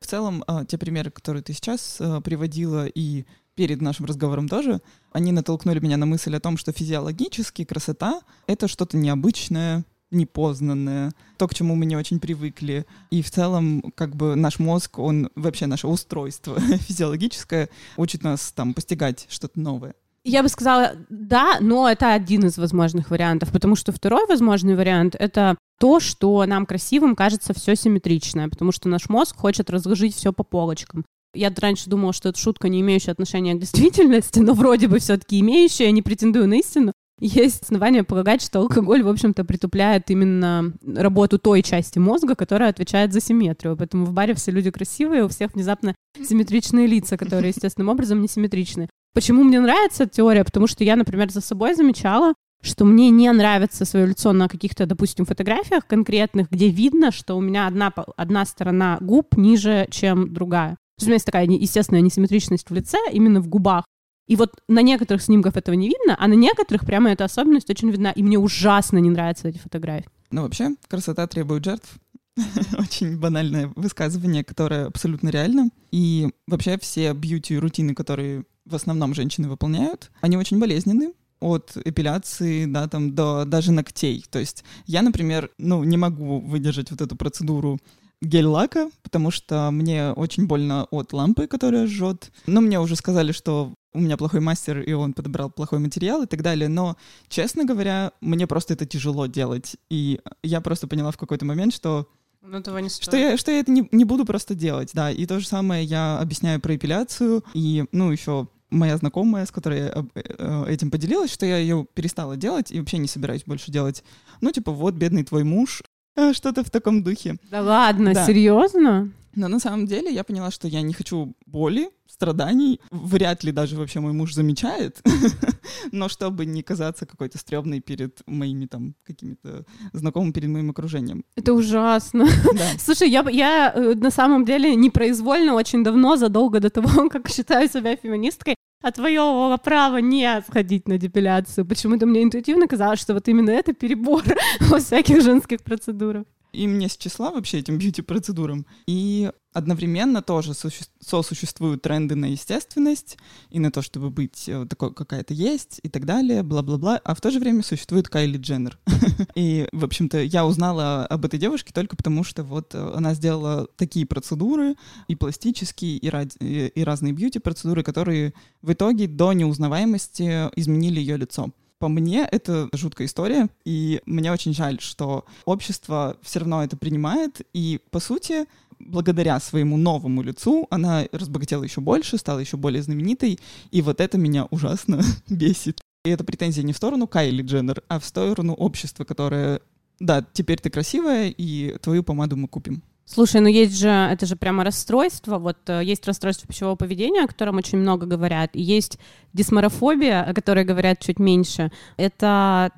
В 0.00 0.06
целом, 0.08 0.42
а, 0.48 0.64
те 0.64 0.76
примеры, 0.76 1.12
которые 1.12 1.44
ты 1.44 1.52
сейчас 1.52 1.98
а, 2.00 2.20
приводила, 2.20 2.86
и 2.86 3.26
перед 3.58 3.82
нашим 3.82 4.06
разговором 4.06 4.48
тоже, 4.48 4.80
они 5.10 5.32
натолкнули 5.32 5.80
меня 5.80 5.96
на 5.96 6.06
мысль 6.06 6.36
о 6.36 6.38
том, 6.38 6.56
что 6.56 6.70
физиологически 6.70 7.64
красота— 7.64 8.20
это 8.46 8.68
что-то 8.68 8.96
необычное, 8.96 9.84
непознанное, 10.12 11.10
то, 11.38 11.48
к 11.48 11.54
чему 11.54 11.74
мы 11.74 11.84
не 11.84 11.96
очень 11.96 12.20
привыкли. 12.20 12.86
И 13.10 13.20
в 13.20 13.32
целом, 13.32 13.82
как 13.96 14.14
бы 14.14 14.36
наш 14.36 14.60
мозг, 14.60 15.00
он 15.00 15.30
вообще 15.34 15.66
наше 15.66 15.88
устройство 15.88 16.60
физиологическое 16.88 17.68
учит 17.96 18.22
нас 18.22 18.52
там 18.52 18.74
постигать 18.74 19.26
что-то 19.28 19.58
новое. 19.58 19.94
Я 20.22 20.44
бы 20.44 20.48
сказала, 20.48 20.92
да, 21.08 21.56
но 21.60 21.88
это 21.88 22.12
один 22.12 22.46
из 22.46 22.58
возможных 22.58 23.10
вариантов, 23.10 23.50
потому 23.50 23.74
что 23.74 23.90
второй 23.90 24.24
возможный 24.28 24.76
вариант— 24.76 25.16
это 25.18 25.58
то, 25.80 25.98
что 25.98 26.46
нам 26.46 26.64
красивым 26.64 27.16
кажется 27.16 27.54
все 27.54 27.74
симметричное, 27.74 28.48
потому 28.48 28.70
что 28.70 28.88
наш 28.88 29.08
мозг 29.08 29.36
хочет 29.36 29.68
разложить 29.68 30.14
все 30.14 30.32
по 30.32 30.44
полочкам. 30.44 31.04
Я 31.34 31.52
раньше 31.56 31.90
думала, 31.90 32.12
что 32.12 32.30
это 32.30 32.38
шутка, 32.38 32.68
не 32.68 32.80
имеющая 32.80 33.12
отношения 33.12 33.54
к 33.54 33.60
действительности, 33.60 34.38
но 34.38 34.54
вроде 34.54 34.88
бы 34.88 34.98
все-таки 34.98 35.40
имеющая, 35.40 35.90
не 35.92 36.02
претендую 36.02 36.48
на 36.48 36.54
истину. 36.54 36.92
Есть 37.20 37.62
основания 37.62 38.04
полагать, 38.04 38.42
что 38.42 38.60
алкоголь, 38.60 39.02
в 39.02 39.08
общем-то, 39.08 39.44
притупляет 39.44 40.08
именно 40.10 40.72
работу 40.86 41.38
той 41.38 41.62
части 41.62 41.98
мозга, 41.98 42.36
которая 42.36 42.70
отвечает 42.70 43.12
за 43.12 43.20
симметрию. 43.20 43.76
Поэтому 43.76 44.04
в 44.04 44.12
баре 44.12 44.34
все 44.34 44.52
люди 44.52 44.70
красивые, 44.70 45.24
у 45.24 45.28
всех 45.28 45.54
внезапно 45.54 45.96
симметричные 46.16 46.86
лица, 46.86 47.16
которые 47.16 47.48
естественным 47.48 47.88
образом 47.88 48.22
не 48.22 48.28
симметричны. 48.28 48.88
Почему 49.14 49.42
мне 49.42 49.58
нравится 49.58 50.04
эта 50.04 50.14
теория? 50.14 50.44
Потому 50.44 50.68
что 50.68 50.84
я, 50.84 50.94
например, 50.94 51.30
за 51.30 51.40
собой 51.40 51.74
замечала, 51.74 52.34
что 52.62 52.84
мне 52.84 53.10
не 53.10 53.32
нравится 53.32 53.84
свое 53.84 54.06
лицо 54.06 54.32
на 54.32 54.48
каких-то, 54.48 54.86
допустим, 54.86 55.24
фотографиях 55.24 55.86
конкретных, 55.86 56.50
где 56.50 56.68
видно, 56.68 57.10
что 57.10 57.36
у 57.36 57.40
меня 57.40 57.66
одна, 57.66 57.92
одна 58.16 58.44
сторона 58.44 58.98
губ 59.00 59.36
ниже, 59.36 59.88
чем 59.90 60.32
другая. 60.32 60.76
То 60.98 61.02
есть 61.02 61.06
у 61.06 61.10
меня 61.10 61.14
есть 61.14 61.26
такая 61.26 61.46
естественная 61.46 62.00
несимметричность 62.00 62.68
в 62.68 62.74
лице, 62.74 62.98
именно 63.12 63.40
в 63.40 63.46
губах. 63.46 63.84
И 64.26 64.34
вот 64.34 64.50
на 64.68 64.82
некоторых 64.82 65.22
снимках 65.22 65.56
этого 65.56 65.76
не 65.76 65.86
видно, 65.86 66.16
а 66.18 66.26
на 66.26 66.34
некоторых 66.34 66.84
прямо 66.84 67.10
эта 67.10 67.24
особенность 67.24 67.70
очень 67.70 67.90
видна. 67.90 68.10
И 68.10 68.22
мне 68.22 68.36
ужасно 68.36 68.98
не 68.98 69.08
нравятся 69.08 69.48
эти 69.48 69.58
фотографии. 69.58 70.08
Ну, 70.32 70.42
вообще, 70.42 70.70
красота 70.88 71.26
требует 71.28 71.64
жертв. 71.64 71.98
Очень 72.78 73.18
банальное 73.18 73.72
высказывание, 73.76 74.42
которое 74.42 74.86
абсолютно 74.86 75.28
реально. 75.28 75.70
И 75.92 76.28
вообще 76.48 76.78
все 76.78 77.12
бьюти-рутины, 77.12 77.94
которые 77.94 78.44
в 78.64 78.74
основном 78.74 79.14
женщины 79.14 79.48
выполняют, 79.48 80.10
они 80.20 80.36
очень 80.36 80.58
болезненны 80.58 81.14
от 81.40 81.76
эпиляции, 81.84 82.66
да, 82.66 82.88
там, 82.88 83.14
до 83.14 83.44
даже 83.44 83.72
ногтей. 83.72 84.24
То 84.30 84.38
есть 84.40 84.64
я, 84.86 85.02
например, 85.02 85.50
ну, 85.58 85.84
не 85.84 85.96
могу 85.96 86.40
выдержать 86.40 86.90
вот 86.90 87.00
эту 87.00 87.16
процедуру 87.16 87.78
гель-лака, 88.20 88.90
потому 89.02 89.30
что 89.30 89.70
мне 89.70 90.12
очень 90.12 90.46
больно 90.46 90.86
от 90.90 91.12
лампы, 91.12 91.46
которая 91.46 91.86
жжет. 91.86 92.32
Но 92.46 92.60
мне 92.60 92.80
уже 92.80 92.96
сказали, 92.96 93.32
что 93.32 93.74
у 93.94 94.00
меня 94.00 94.16
плохой 94.16 94.40
мастер, 94.40 94.80
и 94.80 94.92
он 94.92 95.12
подобрал 95.12 95.50
плохой 95.50 95.78
материал 95.78 96.22
и 96.22 96.26
так 96.26 96.42
далее. 96.42 96.68
Но, 96.68 96.96
честно 97.28 97.64
говоря, 97.64 98.12
мне 98.20 98.46
просто 98.46 98.74
это 98.74 98.86
тяжело 98.86 99.26
делать. 99.26 99.76
И 99.88 100.20
я 100.42 100.60
просто 100.60 100.86
поняла 100.86 101.10
в 101.10 101.16
какой-то 101.16 101.44
момент, 101.44 101.74
что 101.74 102.08
ну, 102.42 102.58
этого 102.58 102.78
не 102.78 102.88
Что 102.88 103.16
я, 103.16 103.36
что 103.36 103.50
я 103.50 103.60
это 103.60 103.70
не, 103.70 103.88
не 103.90 104.04
буду 104.04 104.24
просто 104.24 104.54
делать, 104.54 104.90
да. 104.94 105.10
И 105.10 105.26
то 105.26 105.40
же 105.40 105.46
самое 105.46 105.84
я 105.84 106.18
объясняю 106.18 106.60
про 106.60 106.76
эпиляцию. 106.76 107.44
И, 107.52 107.84
ну, 107.92 108.10
еще 108.10 108.48
моя 108.70 108.96
знакомая, 108.96 109.46
с 109.46 109.50
которой 109.50 109.78
я 109.78 110.06
э, 110.14 110.64
этим 110.68 110.90
поделилась, 110.90 111.32
что 111.32 111.46
я 111.46 111.56
ее 111.56 111.86
перестала 111.94 112.36
делать 112.36 112.70
и 112.70 112.78
вообще 112.78 112.98
не 112.98 113.08
собираюсь 113.08 113.44
больше 113.44 113.72
делать. 113.72 114.04
Ну, 114.40 114.52
типа, 114.52 114.72
вот, 114.72 114.94
бедный 114.94 115.24
твой 115.24 115.42
муж, 115.42 115.82
Э, 115.82 115.87
что-то 116.32 116.64
в 116.64 116.70
таком 116.70 117.02
духе. 117.02 117.36
Да 117.50 117.62
ладно, 117.62 118.14
да. 118.14 118.26
серьезно? 118.26 119.10
Но 119.34 119.48
на 119.48 119.60
самом 119.60 119.86
деле 119.86 120.12
я 120.12 120.24
поняла, 120.24 120.50
что 120.50 120.66
я 120.66 120.82
не 120.82 120.92
хочу 120.92 121.34
боли, 121.46 121.90
страданий. 122.08 122.80
Вряд 122.90 123.44
ли 123.44 123.52
даже 123.52 123.76
вообще 123.76 124.00
мой 124.00 124.12
муж 124.12 124.34
замечает. 124.34 125.00
Но 125.92 126.08
чтобы 126.08 126.44
не 126.46 126.62
казаться 126.62 127.06
какой-то 127.06 127.38
стрёмной 127.38 127.80
перед 127.80 128.20
моими 128.26 128.66
там 128.66 128.94
какими-то 129.04 129.64
знакомыми, 129.92 130.32
перед 130.32 130.48
моим 130.48 130.70
окружением. 130.70 131.24
Это 131.36 131.52
ужасно. 131.52 132.26
Да. 132.54 132.66
Слушай, 132.78 133.10
я, 133.10 133.24
я 133.30 133.72
э, 133.72 133.94
на 133.94 134.10
самом 134.10 134.44
деле 134.44 134.74
непроизвольно 134.74 135.54
очень 135.54 135.84
давно, 135.84 136.16
задолго 136.16 136.58
до 136.58 136.70
того, 136.70 137.08
как 137.10 137.28
считаю 137.28 137.68
себя 137.68 137.96
феминисткой, 137.96 138.56
отвоевывала 138.80 139.56
право 139.56 139.98
не 139.98 140.42
сходить 140.42 140.88
на 140.88 140.98
депиляцию. 140.98 141.66
Почему-то 141.66 142.06
мне 142.06 142.22
интуитивно 142.22 142.68
казалось, 142.68 143.00
что 143.00 143.14
вот 143.14 143.28
именно 143.28 143.50
это 143.50 143.72
перебор 143.72 144.22
во 144.60 144.78
всяких 144.78 145.22
женских 145.22 145.62
процедурах. 145.62 146.24
Им 146.52 146.78
не 146.78 146.88
с 146.88 146.96
числа 146.96 147.30
вообще 147.30 147.58
этим 147.58 147.78
бьюти-процедурам. 147.78 148.66
И 148.86 149.30
одновременно 149.52 150.22
тоже 150.22 150.52
сосуществуют 150.54 151.82
тренды 151.82 152.14
на 152.14 152.26
естественность 152.26 153.18
и 153.50 153.58
на 153.58 153.70
то, 153.70 153.82
чтобы 153.82 154.10
быть 154.10 154.48
э, 154.48 154.66
такой, 154.66 154.94
какая-то 154.94 155.34
есть 155.34 155.80
и 155.82 155.88
так 155.88 156.04
далее, 156.04 156.42
бла-бла-бла, 156.42 157.00
а 157.02 157.14
в 157.14 157.20
то 157.20 157.30
же 157.30 157.40
время 157.40 157.62
существует 157.62 158.08
Кайли 158.08 158.38
Дженнер. 158.38 158.78
И, 159.34 159.68
в 159.72 159.84
общем-то, 159.84 160.22
я 160.22 160.46
узнала 160.46 161.06
об 161.06 161.24
этой 161.24 161.38
девушке 161.38 161.72
только 161.72 161.96
потому, 161.96 162.24
что 162.24 162.44
вот 162.44 162.74
э, 162.74 162.92
она 162.94 163.14
сделала 163.14 163.66
такие 163.76 164.06
процедуры, 164.06 164.76
и 165.08 165.14
пластические, 165.14 165.98
и, 165.98 166.66
и 166.74 166.84
разные 166.84 167.12
бьюти-процедуры, 167.12 167.82
которые 167.82 168.34
в 168.62 168.72
итоге 168.72 169.08
до 169.08 169.32
неузнаваемости 169.32 170.48
изменили 170.56 171.00
ее 171.00 171.16
лицо. 171.16 171.50
По 171.78 171.88
мне, 171.88 172.26
это 172.30 172.68
жуткая 172.72 173.06
история, 173.06 173.48
и 173.64 174.00
мне 174.04 174.32
очень 174.32 174.52
жаль, 174.52 174.80
что 174.80 175.24
общество 175.44 176.16
все 176.22 176.40
равно 176.40 176.64
это 176.64 176.76
принимает, 176.76 177.40
и, 177.52 177.80
по 177.90 178.00
сути, 178.00 178.46
благодаря 178.80 179.38
своему 179.38 179.76
новому 179.76 180.22
лицу 180.22 180.66
она 180.70 181.04
разбогатела 181.12 181.62
еще 181.62 181.80
больше, 181.80 182.18
стала 182.18 182.40
еще 182.40 182.56
более 182.56 182.82
знаменитой, 182.82 183.38
и 183.70 183.82
вот 183.82 184.00
это 184.00 184.18
меня 184.18 184.46
ужасно 184.50 185.02
бесит. 185.28 185.80
И 186.04 186.10
это 186.10 186.24
претензия 186.24 186.64
не 186.64 186.72
в 186.72 186.76
сторону 186.76 187.06
Кайли 187.06 187.42
Дженнер, 187.42 187.82
а 187.88 188.00
в 188.00 188.04
сторону 188.04 188.54
общества, 188.54 189.04
которое, 189.04 189.60
да, 190.00 190.24
теперь 190.32 190.58
ты 190.60 190.70
красивая, 190.70 191.28
и 191.28 191.76
твою 191.78 192.02
помаду 192.02 192.36
мы 192.36 192.48
купим. 192.48 192.82
Слушай, 193.10 193.40
ну 193.40 193.48
есть 193.48 193.78
же, 193.78 193.88
это 193.88 194.26
же 194.26 194.36
прямо 194.36 194.64
расстройство, 194.64 195.38
вот 195.38 195.56
э, 195.68 195.80
есть 195.82 196.06
расстройство 196.06 196.46
пищевого 196.46 196.76
поведения, 196.76 197.24
о 197.24 197.26
котором 197.26 197.56
очень 197.56 197.78
много 197.78 198.04
говорят, 198.04 198.50
и 198.52 198.60
есть 198.60 198.98
дисморофобия, 199.32 200.22
о 200.22 200.34
которой 200.34 200.64
говорят 200.64 201.00
чуть 201.00 201.18
меньше. 201.18 201.72
Это 201.96 202.70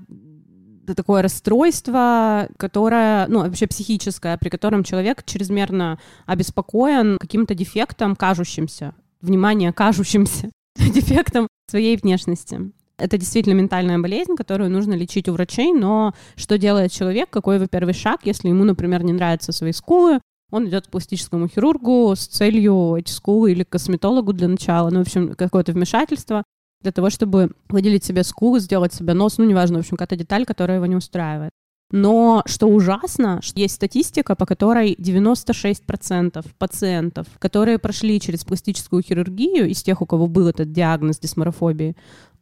такое 0.94 1.22
расстройство, 1.22 2.48
которое, 2.58 3.26
ну, 3.26 3.40
вообще 3.40 3.66
психическое, 3.66 4.38
при 4.38 4.50
котором 4.50 4.84
человек 4.84 5.24
чрезмерно 5.24 5.98
обеспокоен 6.26 7.18
каким-то 7.18 7.56
дефектом, 7.56 8.14
кажущимся, 8.14 8.94
внимание, 9.20 9.72
кажущимся 9.72 10.48
дефектом 10.76 11.48
своей 11.68 11.96
внешности. 11.96 12.70
Это 13.00 13.16
действительно 13.16 13.54
ментальная 13.54 13.98
болезнь, 13.98 14.36
которую 14.36 14.70
нужно 14.70 14.94
лечить 14.94 15.28
у 15.28 15.32
врачей, 15.32 15.72
но 15.72 16.14
что 16.36 16.58
делает 16.58 16.92
человек, 16.92 17.30
какой 17.30 17.56
его 17.56 17.66
первый 17.66 17.94
шаг, 17.94 18.20
если 18.24 18.48
ему, 18.48 18.64
например, 18.64 19.02
не 19.02 19.12
нравятся 19.12 19.52
свои 19.52 19.72
скулы, 19.72 20.20
он 20.50 20.68
идет 20.68 20.86
к 20.86 20.90
пластическому 20.90 21.48
хирургу 21.48 22.12
с 22.14 22.26
целью 22.26 22.96
эти 22.96 23.10
скулы 23.10 23.52
или 23.52 23.62
к 23.62 23.70
косметологу 23.70 24.32
для 24.32 24.48
начала, 24.48 24.90
ну, 24.90 24.98
в 24.98 25.02
общем, 25.02 25.34
какое-то 25.34 25.72
вмешательство 25.72 26.44
для 26.82 26.92
того, 26.92 27.10
чтобы 27.10 27.50
выделить 27.68 28.04
себе 28.04 28.24
скулы, 28.24 28.60
сделать 28.60 28.92
себе 28.92 29.14
нос, 29.14 29.38
ну, 29.38 29.44
неважно, 29.44 29.76
в 29.76 29.80
общем, 29.80 29.96
какая-то 29.96 30.16
деталь, 30.16 30.44
которая 30.44 30.78
его 30.78 30.86
не 30.86 30.96
устраивает. 30.96 31.50
Но 31.92 32.42
что 32.46 32.68
ужасно, 32.68 33.40
что 33.42 33.58
есть 33.58 33.74
статистика, 33.74 34.36
по 34.36 34.46
которой 34.46 34.94
96% 34.94 36.46
пациентов, 36.56 37.26
которые 37.38 37.78
прошли 37.78 38.20
через 38.20 38.44
пластическую 38.44 39.02
хирургию, 39.02 39.68
из 39.68 39.82
тех, 39.82 40.00
у 40.00 40.06
кого 40.06 40.28
был 40.28 40.46
этот 40.46 40.72
диагноз 40.72 41.18
дисморофобии, 41.18 41.96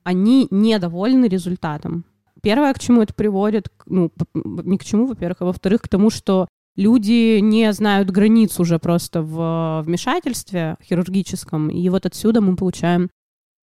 они 0.08 0.48
недовольны 0.50 1.26
результатом. 1.26 2.06
Первое, 2.42 2.72
к 2.72 2.78
чему 2.78 3.02
это 3.02 3.12
приводит, 3.12 3.68
ну, 3.84 4.10
не 4.32 4.78
к 4.78 4.84
чему, 4.84 5.06
во-первых, 5.06 5.42
а 5.42 5.44
во-вторых, 5.44 5.82
к 5.82 5.88
тому, 5.88 6.08
что 6.08 6.48
люди 6.76 7.40
не 7.40 7.70
знают 7.74 8.10
границ 8.10 8.58
уже 8.58 8.78
просто 8.78 9.20
в 9.20 9.82
вмешательстве 9.84 10.76
хирургическом, 10.82 11.68
и 11.68 11.86
вот 11.90 12.06
отсюда 12.06 12.40
мы 12.40 12.56
получаем 12.56 13.10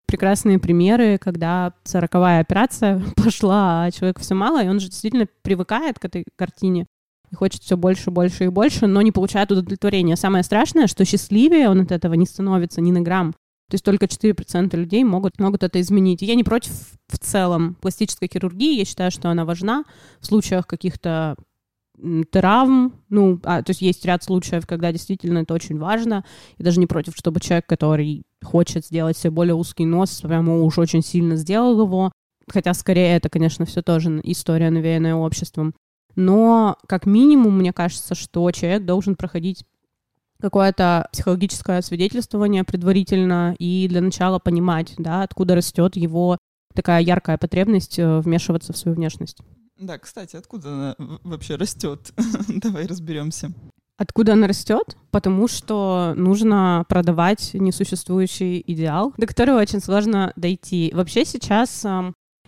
прекрасные 0.05 0.59
примеры, 0.59 1.17
когда 1.17 1.75
сороковая 1.85 2.41
операция 2.41 3.01
пошла, 3.15 3.85
а 3.85 3.91
человеку 3.91 4.19
все 4.19 4.35
мало, 4.35 4.61
и 4.61 4.67
он 4.67 4.81
же 4.81 4.89
действительно 4.89 5.27
привыкает 5.43 5.97
к 5.97 6.03
этой 6.03 6.25
картине 6.35 6.87
и 7.31 7.35
хочет 7.35 7.63
все 7.63 7.77
больше, 7.77 8.11
больше 8.11 8.43
и 8.43 8.49
больше, 8.49 8.87
но 8.87 9.01
не 9.01 9.13
получает 9.13 9.49
удовлетворения. 9.49 10.17
Самое 10.17 10.43
страшное, 10.43 10.87
что 10.87 11.05
счастливее 11.05 11.69
он 11.69 11.79
от 11.79 11.93
этого 11.93 12.15
не 12.15 12.25
становится 12.25 12.81
ни 12.81 12.91
на 12.91 12.99
грамм. 12.99 13.33
То 13.73 13.75
есть 13.75 13.85
только 13.85 14.05
4% 14.05 14.77
людей 14.77 15.03
могут, 15.03 15.39
могут 15.39 15.63
это 15.63 15.81
изменить. 15.81 16.21
я 16.21 16.35
не 16.35 16.43
против 16.43 16.73
в 17.07 17.17
целом 17.17 17.73
пластической 17.81 18.29
хирургии. 18.31 18.77
Я 18.77 18.85
считаю, 18.85 19.09
что 19.09 19.31
она 19.31 19.45
важна 19.45 19.83
в 20.19 20.27
случаях 20.27 20.67
каких-то 20.67 21.35
травм, 22.29 22.93
ну, 23.09 23.39
а, 23.41 23.63
то 23.63 23.71
есть 23.71 23.81
есть 23.81 24.05
ряд 24.05 24.23
случаев, 24.23 24.67
когда 24.67 24.91
действительно 24.91 25.39
это 25.39 25.55
очень 25.55 25.79
важно, 25.79 26.23
и 26.59 26.63
даже 26.63 26.79
не 26.79 26.85
против, 26.85 27.15
чтобы 27.15 27.39
человек, 27.39 27.65
который 27.65 28.21
хочет 28.43 28.85
сделать 28.85 29.17
себе 29.17 29.31
более 29.31 29.55
узкий 29.55 29.85
нос, 29.85 30.21
прямо 30.21 30.61
уж 30.61 30.77
очень 30.77 31.01
сильно 31.01 31.35
сделал 31.35 31.81
его, 31.81 32.11
хотя 32.47 32.75
скорее 32.75 33.15
это, 33.15 33.29
конечно, 33.29 33.65
все 33.65 33.81
тоже 33.81 34.21
история, 34.23 34.69
навеянная 34.69 35.15
обществом, 35.15 35.73
но 36.15 36.77
как 36.87 37.07
минимум, 37.07 37.57
мне 37.57 37.73
кажется, 37.73 38.13
что 38.13 38.51
человек 38.51 38.85
должен 38.85 39.15
проходить 39.15 39.65
какое-то 40.43 41.07
психологическое 41.13 41.81
свидетельствование 41.81 42.65
предварительно 42.65 43.55
и 43.59 43.87
для 43.87 44.01
начала 44.01 44.39
понимать, 44.39 44.93
да, 44.97 45.23
откуда 45.23 45.55
растет 45.55 45.95
его 45.95 46.37
такая 46.75 47.01
яркая 47.01 47.37
потребность 47.37 47.97
э, 47.97 48.19
вмешиваться 48.19 48.73
в 48.73 48.77
свою 48.77 48.97
внешность. 48.97 49.37
Да, 49.79 49.97
кстати, 49.97 50.35
откуда 50.35 50.69
она 50.69 50.95
вообще 51.23 51.55
растет? 51.55 52.11
Давай 52.49 52.87
разберемся. 52.87 53.53
Откуда 53.97 54.33
она 54.33 54.47
растет? 54.47 54.97
Потому 55.11 55.47
что 55.47 56.13
нужно 56.17 56.83
продавать 56.89 57.51
несуществующий 57.53 58.61
идеал, 58.67 59.13
до 59.15 59.25
которого 59.25 59.61
очень 59.61 59.79
сложно 59.79 60.33
дойти. 60.35 60.91
Вообще 60.93 61.23
сейчас 61.23 61.85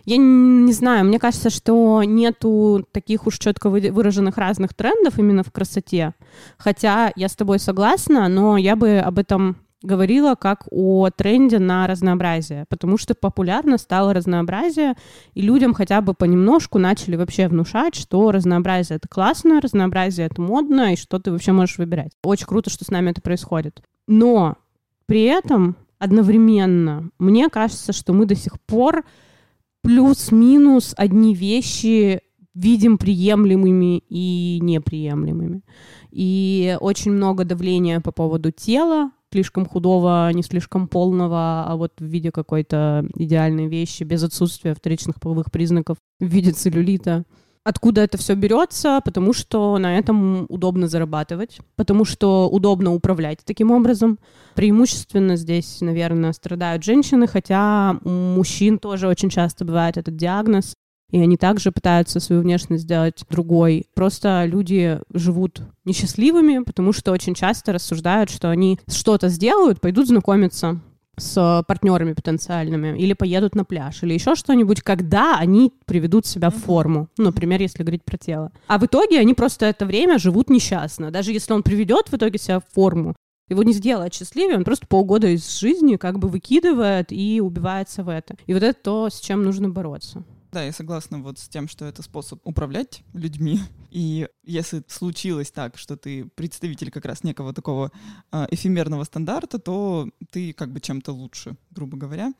я 0.06 0.16
не 0.18 0.72
знаю, 0.72 1.04
мне 1.04 1.18
кажется, 1.18 1.50
что 1.50 2.02
нету 2.04 2.86
таких 2.92 3.26
уж 3.26 3.38
четко 3.38 3.68
выраженных 3.68 4.38
разных 4.38 4.72
трендов 4.72 5.18
именно 5.18 5.42
в 5.42 5.50
красоте. 5.50 6.14
Хотя 6.58 7.12
я 7.16 7.28
с 7.28 7.34
тобой 7.34 7.58
согласна, 7.58 8.28
но 8.28 8.56
я 8.56 8.76
бы 8.76 8.98
об 8.98 9.18
этом 9.18 9.56
говорила 9.82 10.36
как 10.36 10.64
о 10.70 11.10
тренде 11.10 11.58
на 11.58 11.88
разнообразие, 11.88 12.66
потому 12.68 12.98
что 12.98 13.14
популярно 13.14 13.78
стало 13.78 14.14
разнообразие, 14.14 14.94
и 15.34 15.42
людям 15.42 15.74
хотя 15.74 16.00
бы 16.00 16.14
понемножку 16.14 16.78
начали 16.78 17.16
вообще 17.16 17.48
внушать, 17.48 17.96
что 17.96 18.30
разнообразие— 18.30 18.96
это 18.98 19.08
классно, 19.08 19.60
разнообразие— 19.60 20.26
это 20.30 20.40
модно, 20.40 20.92
и 20.92 20.96
что 20.96 21.18
ты 21.18 21.32
вообще 21.32 21.50
можешь 21.50 21.78
выбирать. 21.78 22.12
Очень 22.22 22.46
круто, 22.46 22.70
что 22.70 22.84
с 22.84 22.90
нами 22.90 23.10
это 23.10 23.20
происходит. 23.20 23.82
Но 24.06 24.54
при 25.06 25.24
этом 25.24 25.76
одновременно 25.98 27.10
мне 27.18 27.48
кажется, 27.48 27.92
что 27.92 28.12
мы 28.12 28.26
до 28.26 28.36
сих 28.36 28.60
пор 28.60 29.04
плюс-минус 29.82 30.94
одни 30.96 31.34
вещи 31.34 32.20
видим 32.54 32.96
приемлемыми 32.98 33.98
и 34.08 34.58
неприемлемыми. 34.62 35.62
И 36.10 36.76
очень 36.80 37.12
много 37.12 37.44
давления 37.44 38.00
по 38.00 38.12
поводу 38.12 38.50
тела, 38.50 39.10
слишком 39.30 39.66
худого, 39.66 40.30
не 40.32 40.42
слишком 40.42 40.88
полного, 40.88 41.64
а 41.66 41.76
вот 41.76 41.92
в 41.98 42.04
виде 42.04 42.30
какой-то 42.30 43.06
идеальной 43.14 43.66
вещи, 43.66 44.02
без 44.04 44.22
отсутствия 44.22 44.74
вторичных 44.74 45.20
половых 45.20 45.52
признаков, 45.52 45.98
в 46.18 46.24
виде 46.24 46.52
целлюлита. 46.52 47.24
Откуда 47.66 48.02
это 48.02 48.16
все 48.16 48.36
берется? 48.36 49.00
Потому 49.04 49.32
что 49.32 49.76
на 49.78 49.98
этом 49.98 50.46
удобно 50.48 50.86
зарабатывать, 50.86 51.58
потому 51.74 52.04
что 52.04 52.48
удобно 52.48 52.94
управлять 52.94 53.40
таким 53.44 53.72
образом. 53.72 54.20
Преимущественно 54.54 55.34
здесь, 55.34 55.80
наверное, 55.80 56.32
страдают 56.32 56.84
женщины, 56.84 57.26
хотя 57.26 57.98
у 58.04 58.08
мужчин 58.08 58.78
тоже 58.78 59.08
очень 59.08 59.30
часто 59.30 59.64
бывает 59.64 59.96
этот 59.96 60.14
диагноз, 60.14 60.74
и 61.10 61.18
они 61.18 61.36
также 61.36 61.72
пытаются 61.72 62.20
свою 62.20 62.42
внешность 62.42 62.84
сделать 62.84 63.24
другой. 63.28 63.86
Просто 63.96 64.44
люди 64.44 65.00
живут 65.12 65.60
несчастливыми, 65.84 66.62
потому 66.62 66.92
что 66.92 67.10
очень 67.10 67.34
часто 67.34 67.72
рассуждают, 67.72 68.30
что 68.30 68.48
они 68.48 68.78
что-то 68.86 69.28
сделают, 69.28 69.80
пойдут 69.80 70.06
знакомиться 70.06 70.80
с 71.18 71.64
партнерами 71.66 72.12
потенциальными, 72.12 72.98
или 72.98 73.12
поедут 73.12 73.54
на 73.54 73.64
пляж, 73.64 74.02
или 74.02 74.14
еще 74.14 74.34
что-нибудь, 74.34 74.82
когда 74.82 75.38
они 75.38 75.72
приведут 75.86 76.26
себя 76.26 76.50
в 76.50 76.56
форму. 76.56 77.08
Ну, 77.16 77.24
например, 77.24 77.60
если 77.60 77.82
говорить 77.82 78.04
про 78.04 78.18
тело. 78.18 78.52
А 78.66 78.78
в 78.78 78.84
итоге 78.84 79.18
они 79.18 79.34
просто 79.34 79.66
это 79.66 79.86
время 79.86 80.18
живут 80.18 80.50
несчастно. 80.50 81.10
Даже 81.10 81.32
если 81.32 81.52
он 81.52 81.62
приведет 81.62 82.08
в 82.08 82.14
итоге 82.14 82.38
себя 82.38 82.60
в 82.60 82.64
форму, 82.74 83.14
его 83.48 83.62
не 83.62 83.72
сделает 83.72 84.12
счастливее, 84.12 84.56
он 84.56 84.64
просто 84.64 84.86
полгода 84.88 85.28
из 85.28 85.58
жизни 85.58 85.96
как 85.96 86.18
бы 86.18 86.28
выкидывает 86.28 87.12
и 87.12 87.40
убивается 87.40 88.02
в 88.02 88.08
это. 88.08 88.36
И 88.46 88.52
вот 88.52 88.62
это 88.62 88.78
то, 88.82 89.08
с 89.08 89.20
чем 89.20 89.42
нужно 89.44 89.68
бороться. 89.68 90.24
Да, 90.56 90.64
я 90.64 90.72
согласна 90.72 91.18
вот 91.18 91.38
с 91.38 91.50
тем, 91.50 91.68
что 91.68 91.84
это 91.84 92.00
способ 92.00 92.40
управлять 92.42 93.02
людьми. 93.12 93.60
И 93.90 94.26
если 94.42 94.82
случилось 94.88 95.50
так, 95.50 95.76
что 95.76 95.98
ты 95.98 96.24
представитель 96.34 96.90
как 96.90 97.04
раз 97.04 97.24
некого 97.24 97.52
такого 97.52 97.92
э, 98.32 98.46
эфемерного 98.50 99.04
стандарта, 99.04 99.58
то 99.58 100.08
ты 100.30 100.54
как 100.54 100.72
бы 100.72 100.80
чем-то 100.80 101.12
лучше, 101.12 101.58
грубо 101.72 101.98
говоря. 101.98 102.32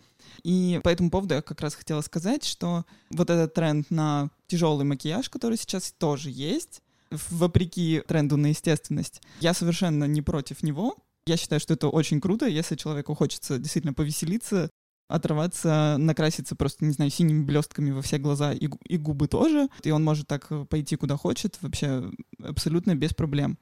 И 0.45 0.81
по 0.83 0.89
этому 0.89 1.11
поводу 1.11 1.35
я 1.35 1.43
как 1.43 1.61
раз 1.61 1.75
хотела 1.75 2.01
сказать, 2.01 2.43
что 2.43 2.87
вот 3.11 3.29
этот 3.29 3.53
тренд 3.53 3.91
на 3.91 4.31
тяжелый 4.47 4.87
макияж, 4.87 5.29
который 5.29 5.59
сейчас 5.59 5.93
тоже 5.93 6.31
есть, 6.31 6.81
вопреки 7.11 8.03
тренду 8.09 8.39
на 8.39 8.47
естественность, 8.47 9.21
я 9.41 9.53
совершенно 9.53 10.05
не 10.05 10.23
против 10.23 10.63
него. 10.63 10.97
Я 11.27 11.37
считаю, 11.37 11.61
что 11.61 11.75
это 11.75 11.89
очень 11.89 12.23
круто, 12.23 12.47
если 12.47 12.77
человеку 12.77 13.15
хочется 13.15 13.59
действительно 13.59 13.93
повеселиться, 13.93 14.71
оторваться, 15.09 15.97
накраситься 15.99 16.57
просто, 16.57 16.85
не 16.85 16.93
знаю, 16.93 17.11
синими 17.11 17.45
блестками 17.45 17.91
во 17.91 18.03
все 18.03 18.19
глаза 18.19 18.53
и, 18.53 18.69
и 18.89 18.97
губы 18.97 19.29
тоже. 19.29 19.69
И 19.83 19.91
он 19.91 20.05
может 20.05 20.27
так 20.27 20.51
пойти 20.69 20.97
куда 20.97 21.17
хочет, 21.17 21.59
вообще 21.61 22.11
абсолютно 22.43 22.95
без 22.95 23.15
проблем. 23.15 23.59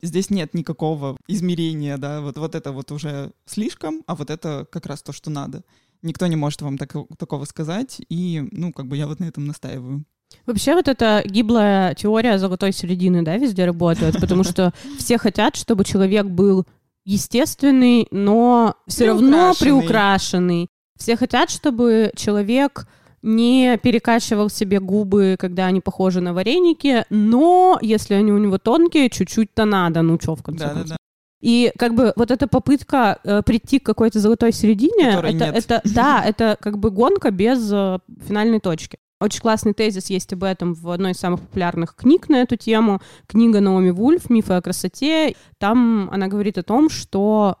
Здесь 0.00 0.30
нет 0.30 0.54
никакого 0.54 1.16
измерения, 1.26 1.96
да, 1.96 2.20
вот, 2.20 2.38
вот 2.38 2.54
это 2.54 2.72
вот 2.72 2.92
уже 2.92 3.32
слишком, 3.46 4.02
а 4.06 4.14
вот 4.14 4.30
это 4.30 4.66
как 4.70 4.86
раз 4.86 5.02
то, 5.02 5.12
что 5.12 5.30
надо. 5.30 5.64
Никто 6.02 6.26
не 6.28 6.36
может 6.36 6.62
вам 6.62 6.78
так, 6.78 6.94
такого 7.18 7.44
сказать, 7.44 8.00
и, 8.08 8.46
ну, 8.52 8.72
как 8.72 8.86
бы 8.86 8.96
я 8.96 9.08
вот 9.08 9.18
на 9.18 9.24
этом 9.24 9.46
настаиваю. 9.46 10.04
Вообще 10.46 10.74
вот 10.74 10.88
эта 10.88 11.22
гиблая 11.24 11.94
теория 11.94 12.38
золотой 12.38 12.72
середины, 12.72 13.22
да, 13.22 13.36
везде 13.36 13.64
работает, 13.64 14.20
потому 14.20 14.44
что 14.44 14.72
все 14.98 15.18
хотят, 15.18 15.56
чтобы 15.56 15.84
человек 15.84 16.26
был 16.26 16.66
естественный, 17.04 18.06
но 18.10 18.76
все 18.86 19.06
равно 19.06 19.54
приукрашенный. 19.58 20.68
Все 20.98 21.16
хотят, 21.16 21.50
чтобы 21.50 22.12
человек 22.16 22.86
не 23.22 23.78
перекачивал 23.78 24.48
себе 24.50 24.80
губы, 24.80 25.36
когда 25.38 25.66
они 25.66 25.80
похожи 25.80 26.20
на 26.20 26.32
вареники, 26.32 27.04
но 27.10 27.78
если 27.80 28.14
они 28.14 28.32
у 28.32 28.38
него 28.38 28.58
тонкие, 28.58 29.10
чуть-чуть-то 29.10 29.64
надо, 29.64 30.02
ну 30.02 30.18
что, 30.20 30.36
в 30.36 30.42
конце 30.42 30.64
да, 30.64 30.70
концов. 30.70 30.88
Да, 30.88 30.94
да. 30.94 30.98
И 31.40 31.72
как 31.78 31.94
бы 31.94 32.12
вот 32.16 32.30
эта 32.30 32.48
попытка 32.48 33.18
э, 33.22 33.42
прийти 33.42 33.78
к 33.78 33.86
какой-то 33.86 34.18
золотой 34.18 34.52
середине, 34.52 35.10
это, 35.10 35.32
нет. 35.32 35.54
это, 35.54 35.80
да, 35.84 36.22
это 36.26 36.56
как 36.60 36.78
бы 36.78 36.90
гонка 36.90 37.30
без 37.30 37.70
э, 37.72 37.98
финальной 38.26 38.60
точки. 38.60 38.98
Очень 39.20 39.40
классный 39.40 39.74
тезис 39.74 40.10
есть 40.10 40.32
об 40.32 40.44
этом 40.44 40.74
в 40.74 40.90
одной 40.90 41.12
из 41.12 41.18
самых 41.18 41.40
популярных 41.40 41.96
книг 41.96 42.28
на 42.28 42.36
эту 42.36 42.56
тему. 42.56 43.00
Книга 43.26 43.60
Наоми 43.60 43.90
Вульф 43.90 44.30
«Мифы 44.30 44.54
о 44.54 44.62
красоте». 44.62 45.34
Там 45.58 46.08
она 46.12 46.28
говорит 46.28 46.56
о 46.58 46.62
том, 46.62 46.88
что 46.88 47.56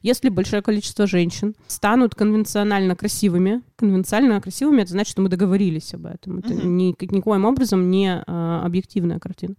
если 0.00 0.28
большое 0.30 0.62
количество 0.62 1.06
женщин 1.06 1.54
станут 1.66 2.14
конвенционально 2.14 2.96
красивыми, 2.96 3.62
конвенционально 3.76 4.40
красивыми, 4.40 4.82
это 4.82 4.92
значит, 4.92 5.12
что 5.12 5.22
мы 5.22 5.28
договорились 5.28 5.94
об 5.94 6.06
этом. 6.06 6.38
Это 6.38 6.54
uh-huh. 6.54 6.66
ни, 6.66 6.96
никоим 7.14 7.44
образом 7.44 7.90
не 7.90 8.22
а, 8.26 8.62
объективная 8.64 9.18
картина. 9.18 9.54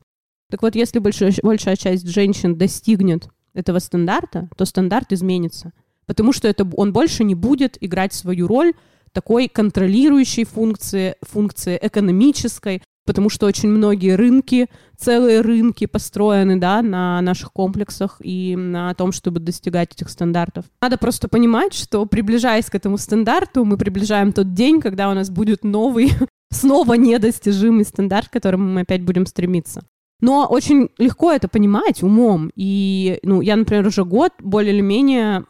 Так 0.50 0.62
вот, 0.62 0.76
если 0.76 1.00
большая, 1.00 1.34
большая 1.42 1.76
часть 1.76 2.08
женщин 2.08 2.58
достигнет 2.58 3.30
этого 3.54 3.80
стандарта, 3.80 4.50
то 4.58 4.66
стандарт 4.66 5.14
изменится. 5.14 5.72
Потому 6.06 6.34
что 6.34 6.48
это, 6.48 6.68
он 6.76 6.92
больше 6.92 7.24
не 7.24 7.36
будет 7.36 7.78
играть 7.80 8.14
свою 8.14 8.48
роль 8.48 8.74
такой 9.14 9.48
контролирующей 9.48 10.44
функции, 10.44 11.16
функции 11.22 11.80
экономической, 11.82 12.82
потому 13.06 13.30
что 13.30 13.46
очень 13.46 13.70
многие 13.70 14.16
рынки, 14.16 14.68
целые 14.98 15.42
рынки 15.42 15.86
построены, 15.86 16.58
да, 16.58 16.82
на 16.82 17.22
наших 17.22 17.52
комплексах 17.52 18.18
и 18.24 18.56
на 18.56 18.94
том, 18.94 19.12
чтобы 19.12 19.40
достигать 19.40 19.94
этих 19.94 20.10
стандартов. 20.10 20.66
Надо 20.82 20.98
просто 20.98 21.28
понимать, 21.28 21.74
что 21.74 22.06
приближаясь 22.06 22.70
к 22.70 22.76
этому 22.76 22.98
стандарту, 22.98 23.66
мы 23.66 23.78
приближаем 23.78 24.32
тот 24.32 24.54
день, 24.54 24.82
когда 24.82 25.10
у 25.10 25.14
нас 25.14 25.30
будет 25.30 25.64
новый, 25.64 26.12
снова 26.52 26.94
недостижимый 26.94 27.86
стандарт, 27.86 28.30
к 28.30 28.34
которому 28.34 28.72
мы 28.72 28.82
опять 28.82 29.04
будем 29.04 29.26
стремиться. 29.26 29.84
Но 30.22 30.48
очень 30.48 30.90
легко 30.98 31.34
это 31.34 31.50
понимать 31.50 32.02
умом. 32.02 32.50
И, 32.56 33.20
ну, 33.24 33.42
я, 33.42 33.58
например, 33.58 33.86
уже 33.88 34.06
год 34.06 34.32
более 34.40 34.74
или 34.74 34.82
менее, 34.82 35.44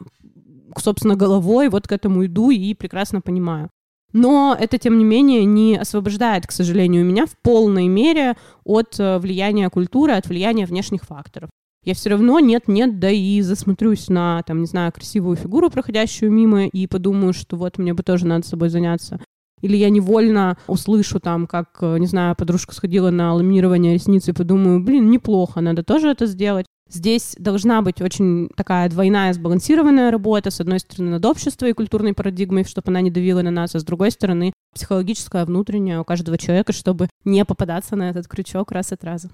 собственно, 0.76 1.14
головой 1.14 1.68
вот 1.68 1.86
к 1.86 1.92
этому 1.92 2.26
иду 2.26 2.50
и 2.50 2.74
прекрасно 2.74 3.20
понимаю. 3.20 3.70
Но 4.14 4.56
это, 4.58 4.78
тем 4.78 4.96
не 4.96 5.04
менее, 5.04 5.44
не 5.44 5.76
освобождает, 5.76 6.46
к 6.46 6.52
сожалению, 6.52 7.04
меня 7.04 7.26
в 7.26 7.36
полной 7.42 7.88
мере 7.88 8.36
от 8.64 8.98
э, 9.00 9.18
влияния 9.18 9.68
культуры, 9.70 10.12
от 10.12 10.28
влияния 10.28 10.66
внешних 10.66 11.02
факторов. 11.02 11.50
Я 11.84 11.94
все 11.94 12.10
равно 12.10 12.38
нет-нет, 12.38 13.00
да 13.00 13.10
и 13.10 13.40
засмотрюсь 13.40 14.08
на, 14.08 14.42
там, 14.44 14.60
не 14.60 14.66
знаю, 14.66 14.92
красивую 14.92 15.36
фигуру, 15.36 15.68
проходящую 15.68 16.30
мимо, 16.30 16.66
и 16.66 16.86
подумаю, 16.86 17.32
что 17.34 17.56
вот 17.56 17.76
мне 17.76 17.92
бы 17.92 18.04
тоже 18.04 18.26
надо 18.26 18.46
собой 18.46 18.68
заняться. 18.68 19.20
Или 19.60 19.76
я 19.76 19.90
невольно 19.90 20.58
услышу 20.68 21.18
там, 21.18 21.48
как, 21.48 21.78
э, 21.80 21.98
не 21.98 22.06
знаю, 22.06 22.36
подружка 22.36 22.72
сходила 22.72 23.10
на 23.10 23.34
ламинирование 23.34 23.94
ресниц 23.94 24.28
и 24.28 24.32
подумаю, 24.32 24.80
блин, 24.80 25.10
неплохо, 25.10 25.60
надо 25.60 25.82
тоже 25.82 26.08
это 26.08 26.26
сделать. 26.26 26.66
Здесь 26.90 27.34
должна 27.38 27.80
быть 27.82 28.00
очень 28.00 28.48
такая 28.56 28.88
двойная 28.88 29.32
сбалансированная 29.32 30.10
работа, 30.10 30.50
с 30.50 30.60
одной 30.60 30.80
стороны, 30.80 31.12
над 31.12 31.24
обществом 31.24 31.68
и 31.68 31.72
культурной 31.72 32.12
парадигмой, 32.12 32.64
чтобы 32.64 32.90
она 32.90 33.00
не 33.00 33.10
давила 33.10 33.42
на 33.42 33.50
нас, 33.50 33.74
а 33.74 33.80
с 33.80 33.84
другой 33.84 34.10
стороны, 34.10 34.52
психологическая, 34.74 35.44
внутренняя 35.46 36.00
у 36.00 36.04
каждого 36.04 36.36
человека, 36.36 36.72
чтобы 36.72 37.08
не 37.24 37.44
попадаться 37.44 37.96
на 37.96 38.10
этот 38.10 38.28
крючок 38.28 38.70
раз 38.70 38.92
от 38.92 39.02
раза. 39.02 39.30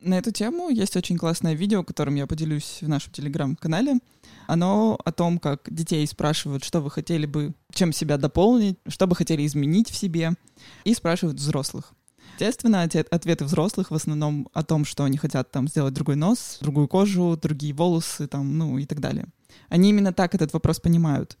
На 0.00 0.18
эту 0.18 0.32
тему 0.32 0.68
есть 0.68 0.96
очень 0.96 1.16
классное 1.16 1.54
видео, 1.54 1.82
которым 1.82 2.16
я 2.16 2.26
поделюсь 2.26 2.80
в 2.82 2.88
нашем 2.88 3.12
телеграм-канале. 3.12 4.00
Оно 4.46 4.98
о 5.02 5.12
том, 5.12 5.38
как 5.38 5.62
детей 5.70 6.06
спрашивают, 6.06 6.62
что 6.62 6.80
вы 6.80 6.90
хотели 6.90 7.24
бы, 7.24 7.54
чем 7.72 7.92
себя 7.92 8.18
дополнить, 8.18 8.78
что 8.86 9.06
бы 9.06 9.16
хотели 9.16 9.46
изменить 9.46 9.90
в 9.90 9.96
себе, 9.96 10.32
и 10.84 10.92
спрашивают 10.94 11.38
взрослых. 11.38 11.94
Естественно, 12.34 12.82
ответы 12.82 13.44
взрослых 13.44 13.90
в 13.90 13.94
основном 13.94 14.48
о 14.52 14.64
том, 14.64 14.84
что 14.84 15.04
они 15.04 15.16
хотят 15.16 15.50
там 15.52 15.68
сделать 15.68 15.94
другой 15.94 16.16
нос, 16.16 16.58
другую 16.60 16.88
кожу, 16.88 17.38
другие 17.40 17.72
волосы, 17.72 18.26
там, 18.26 18.58
ну 18.58 18.76
и 18.78 18.86
так 18.86 19.00
далее. 19.00 19.26
Они 19.68 19.90
именно 19.90 20.12
так 20.12 20.34
этот 20.34 20.52
вопрос 20.52 20.80
понимают. 20.80 21.38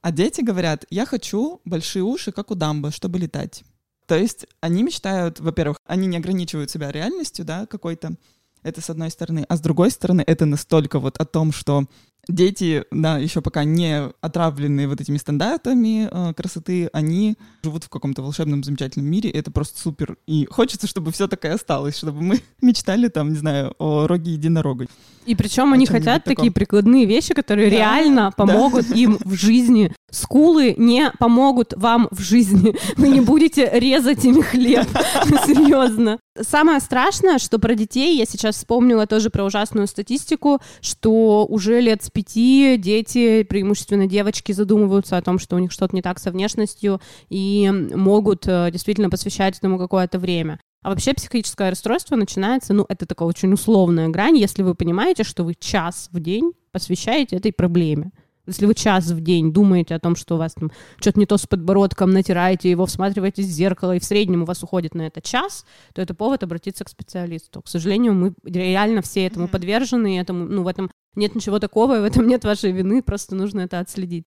А 0.00 0.10
дети 0.12 0.40
говорят, 0.40 0.86
я 0.90 1.04
хочу 1.04 1.60
большие 1.64 2.02
уши, 2.02 2.32
как 2.32 2.50
у 2.50 2.54
Дамбы, 2.54 2.90
чтобы 2.90 3.18
летать. 3.18 3.64
То 4.06 4.16
есть 4.16 4.46
они 4.60 4.82
мечтают, 4.82 5.40
во-первых, 5.40 5.78
они 5.86 6.06
не 6.06 6.16
ограничивают 6.16 6.70
себя 6.70 6.90
реальностью, 6.90 7.44
да, 7.44 7.66
какой-то, 7.66 8.16
это 8.62 8.80
с 8.80 8.90
одной 8.90 9.10
стороны, 9.10 9.44
а 9.48 9.56
с 9.56 9.60
другой 9.60 9.90
стороны 9.90 10.22
это 10.26 10.46
настолько 10.46 10.98
вот 11.00 11.18
о 11.18 11.24
том, 11.24 11.52
что 11.52 11.86
дети, 12.28 12.84
да, 12.90 13.18
еще 13.18 13.40
пока 13.40 13.64
не 13.64 14.10
отравленные 14.20 14.88
вот 14.88 15.00
этими 15.00 15.16
стандартами 15.16 16.08
э, 16.10 16.34
красоты, 16.34 16.88
они 16.92 17.36
живут 17.62 17.84
в 17.84 17.88
каком-то 17.88 18.22
волшебном, 18.22 18.62
замечательном 18.64 19.08
мире, 19.08 19.30
и 19.30 19.38
это 19.38 19.50
просто 19.50 19.80
супер. 19.80 20.16
И 20.26 20.46
хочется, 20.50 20.86
чтобы 20.86 21.12
все 21.12 21.28
такое 21.28 21.54
осталось, 21.54 21.96
чтобы 21.96 22.20
мы 22.22 22.40
мечтали 22.62 23.08
там, 23.08 23.30
не 23.30 23.38
знаю, 23.38 23.74
о 23.78 24.06
роге 24.06 24.32
единорога. 24.32 24.86
И 25.26 25.34
причем 25.34 25.72
они 25.72 25.86
хотят 25.86 26.24
такие 26.24 26.52
прикладные 26.52 27.06
вещи, 27.06 27.34
которые 27.34 27.70
да, 27.70 27.76
реально 27.76 28.32
помогут 28.36 28.88
да. 28.88 28.94
им 28.94 29.18
в 29.24 29.34
жизни. 29.34 29.92
Скулы 30.10 30.74
не 30.76 31.10
помогут 31.18 31.72
вам 31.76 32.08
в 32.10 32.20
жизни. 32.20 32.76
Вы 32.96 33.08
не 33.08 33.20
будете 33.20 33.70
резать 33.72 34.24
ими 34.24 34.42
хлеб. 34.42 34.86
Серьезно. 35.46 36.18
Самое 36.40 36.80
страшное, 36.80 37.38
что 37.38 37.58
про 37.58 37.74
детей, 37.74 38.18
я 38.18 38.26
сейчас 38.26 38.56
вспомнила 38.56 39.06
тоже 39.06 39.30
про 39.30 39.44
ужасную 39.44 39.86
статистику, 39.86 40.60
что 40.80 41.46
уже 41.46 41.80
лет 41.80 42.02
с 42.02 42.10
пяти 42.14 42.76
дети, 42.78 43.42
преимущественно 43.42 44.06
девочки, 44.06 44.52
задумываются 44.52 45.18
о 45.18 45.22
том, 45.22 45.38
что 45.38 45.56
у 45.56 45.58
них 45.58 45.72
что-то 45.72 45.94
не 45.94 46.00
так 46.00 46.18
со 46.18 46.30
внешностью 46.30 47.00
и 47.28 47.70
могут 47.94 48.46
э, 48.46 48.70
действительно 48.72 49.10
посвящать 49.10 49.58
этому 49.58 49.78
какое-то 49.78 50.18
время. 50.18 50.58
А 50.82 50.90
вообще 50.90 51.12
психическое 51.14 51.70
расстройство 51.70 52.14
начинается, 52.14 52.72
ну, 52.72 52.86
это 52.88 53.04
такая 53.06 53.28
очень 53.28 53.52
условная 53.52 54.08
грань, 54.08 54.38
если 54.38 54.62
вы 54.62 54.74
понимаете, 54.74 55.24
что 55.24 55.42
вы 55.42 55.54
час 55.54 56.08
в 56.12 56.20
день 56.20 56.52
посвящаете 56.72 57.36
этой 57.36 57.52
проблеме. 57.52 58.12
Если 58.46 58.66
вы 58.66 58.74
час 58.74 59.06
в 59.06 59.20
день 59.22 59.52
думаете 59.52 59.94
о 59.94 59.98
том, 59.98 60.14
что 60.16 60.34
у 60.34 60.38
вас 60.38 60.52
там 60.52 60.70
что-то 60.98 61.18
не 61.18 61.24
то 61.24 61.38
с 61.38 61.46
подбородком, 61.46 62.10
натираете 62.10 62.70
его, 62.70 62.84
всматриваетесь 62.84 63.46
в 63.46 63.50
зеркало, 63.50 63.96
и 63.96 63.98
в 63.98 64.04
среднем 64.04 64.42
у 64.42 64.44
вас 64.44 64.62
уходит 64.62 64.94
на 64.94 65.06
это 65.06 65.22
час, 65.22 65.64
то 65.94 66.02
это 66.02 66.14
повод 66.14 66.42
обратиться 66.42 66.84
к 66.84 66.90
специалисту. 66.90 67.62
К 67.62 67.68
сожалению, 67.68 68.12
мы 68.12 68.34
реально 68.44 69.00
все 69.00 69.26
этому 69.26 69.48
подвержены, 69.48 70.16
и 70.16 70.18
этому, 70.18 70.44
ну, 70.44 70.62
в 70.62 70.68
этом 70.68 70.90
нет 71.16 71.34
ничего 71.34 71.58
такого, 71.58 71.98
и 71.98 72.00
в 72.00 72.04
этом 72.04 72.26
нет 72.26 72.44
вашей 72.44 72.72
вины, 72.72 73.02
просто 73.02 73.34
нужно 73.34 73.60
это 73.60 73.78
отследить. 73.78 74.24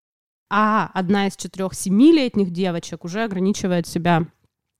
А 0.49 0.89
одна 0.93 1.27
из 1.27 1.35
четырех 1.35 1.73
семилетних 1.73 2.51
девочек 2.51 3.03
уже 3.03 3.23
ограничивает 3.23 3.85
себя 3.85 4.27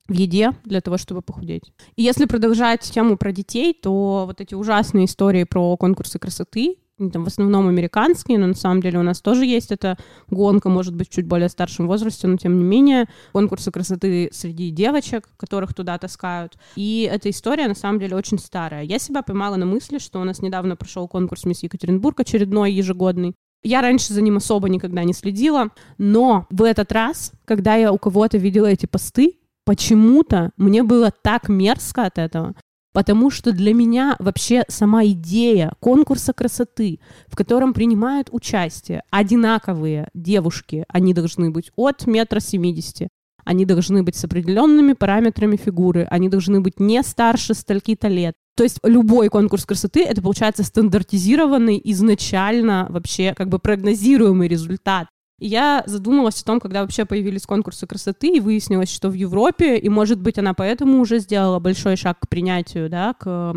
в 0.08 0.14
еде 0.14 0.52
для 0.64 0.80
того, 0.82 0.98
чтобы 0.98 1.22
похудеть. 1.22 1.74
И 1.96 2.04
если 2.04 2.26
продолжать 2.26 2.82
тему 2.82 3.18
про 3.18 3.32
детей, 3.32 3.74
то 3.74 4.24
вот 4.26 4.40
эти 4.40 4.56
ужасные 4.56 5.06
истории 5.06 5.44
про 5.44 5.76
конкурсы 5.76 6.20
красоты, 6.20 6.78
там, 6.98 7.24
в 7.24 7.28
основном 7.28 7.68
американские, 7.68 8.40
но 8.40 8.48
на 8.48 8.56
самом 8.56 8.82
деле 8.82 9.00
у 9.00 9.04
нас 9.04 9.22
тоже 9.22 9.46
есть 9.46 9.72
эта 9.72 9.98
гонка, 10.30 10.70
может 10.70 10.96
быть, 10.96 11.10
чуть 11.10 11.28
более 11.28 11.50
старшем 11.50 11.88
возрасте, 11.88 12.28
но 12.28 12.38
тем 12.38 12.58
не 12.58 12.64
менее, 12.64 13.06
конкурсы 13.34 13.72
красоты 13.72 14.30
среди 14.32 14.72
девочек, 14.72 15.30
которых 15.38 15.74
туда 15.74 15.98
таскают. 15.98 16.58
И 16.76 17.08
эта 17.12 17.30
история, 17.30 17.68
на 17.68 17.76
самом 17.76 18.00
деле, 18.00 18.16
очень 18.16 18.40
старая. 18.40 18.84
Я 18.84 18.98
себя 19.00 19.22
поймала 19.22 19.56
на 19.56 19.66
мысли, 19.66 20.00
что 20.00 20.20
у 20.20 20.24
нас 20.24 20.42
недавно 20.42 20.76
прошел 20.76 21.08
конкурс 21.08 21.46
«Мисс 21.46 21.64
Екатеринбург» 21.64 22.20
очередной, 22.20 22.72
ежегодный. 22.72 23.36
Я 23.64 23.82
раньше 23.82 24.14
за 24.14 24.22
ним 24.22 24.38
особо 24.38 24.70
никогда 24.70 25.04
не 25.04 25.14
следила, 25.14 25.70
но 25.98 26.48
в 26.50 26.64
этот 26.64 26.92
раз, 26.92 27.34
когда 27.46 27.76
я 27.76 27.92
у 27.92 27.98
кого-то 27.98 28.38
видела 28.38 28.68
эти 28.68 28.86
посты, 28.86 29.40
почему-то 29.66 30.52
мне 30.58 30.84
было 30.84 31.12
так 31.12 31.50
мерзко 31.50 32.06
от 32.06 32.18
этого, 32.18 32.56
потому 32.98 33.30
что 33.30 33.52
для 33.52 33.76
меня 33.76 34.16
вообще 34.18 34.64
сама 34.70 35.06
идея 35.06 35.72
конкурса 35.80 36.34
красоты, 36.34 37.00
в 37.28 37.36
котором 37.36 37.76
принимают 37.76 38.30
участие 38.32 39.04
одинаковые 39.12 40.10
девушки, 40.16 40.84
они 40.88 41.14
должны 41.14 41.52
быть 41.52 41.70
от 41.76 42.08
метра 42.08 42.40
семидесяти, 42.40 43.10
они 43.46 43.66
должны 43.66 44.02
быть 44.02 44.16
с 44.16 44.24
определенными 44.24 44.94
параметрами 44.94 45.58
фигуры, 45.58 46.08
они 46.10 46.28
должны 46.28 46.60
быть 46.60 46.80
не 46.80 47.04
старше 47.04 47.54
стольки-то 47.54 48.08
лет. 48.08 48.34
То 48.56 48.64
есть 48.64 48.80
любой 48.82 49.30
конкурс 49.30 49.68
красоты— 49.68 50.04
это, 50.04 50.24
получается, 50.24 50.64
стандартизированный 50.64 51.80
изначально 51.84 52.88
вообще 52.90 53.36
как 53.38 53.50
бы 53.50 53.60
прогнозируемый 53.60 54.48
результат. 54.48 55.08
Я 55.40 55.84
задумалась 55.86 56.42
о 56.42 56.46
том, 56.46 56.60
когда 56.60 56.82
вообще 56.82 57.06
появились 57.06 57.46
конкурсы 57.46 57.86
красоты, 57.86 58.38
и 58.38 58.40
выяснилось, 58.40 58.90
что 58.92 59.10
в 59.10 59.14
Европе, 59.14 59.78
и, 59.78 59.88
может 59.88 60.20
быть, 60.20 60.40
она 60.40 60.54
поэтому 60.54 61.00
уже 61.00 61.20
сделала 61.20 61.60
большой 61.60 61.96
шаг 61.96 62.20
к 62.20 62.28
принятию, 62.28 62.90
да, 62.90 63.14
к 63.14 63.54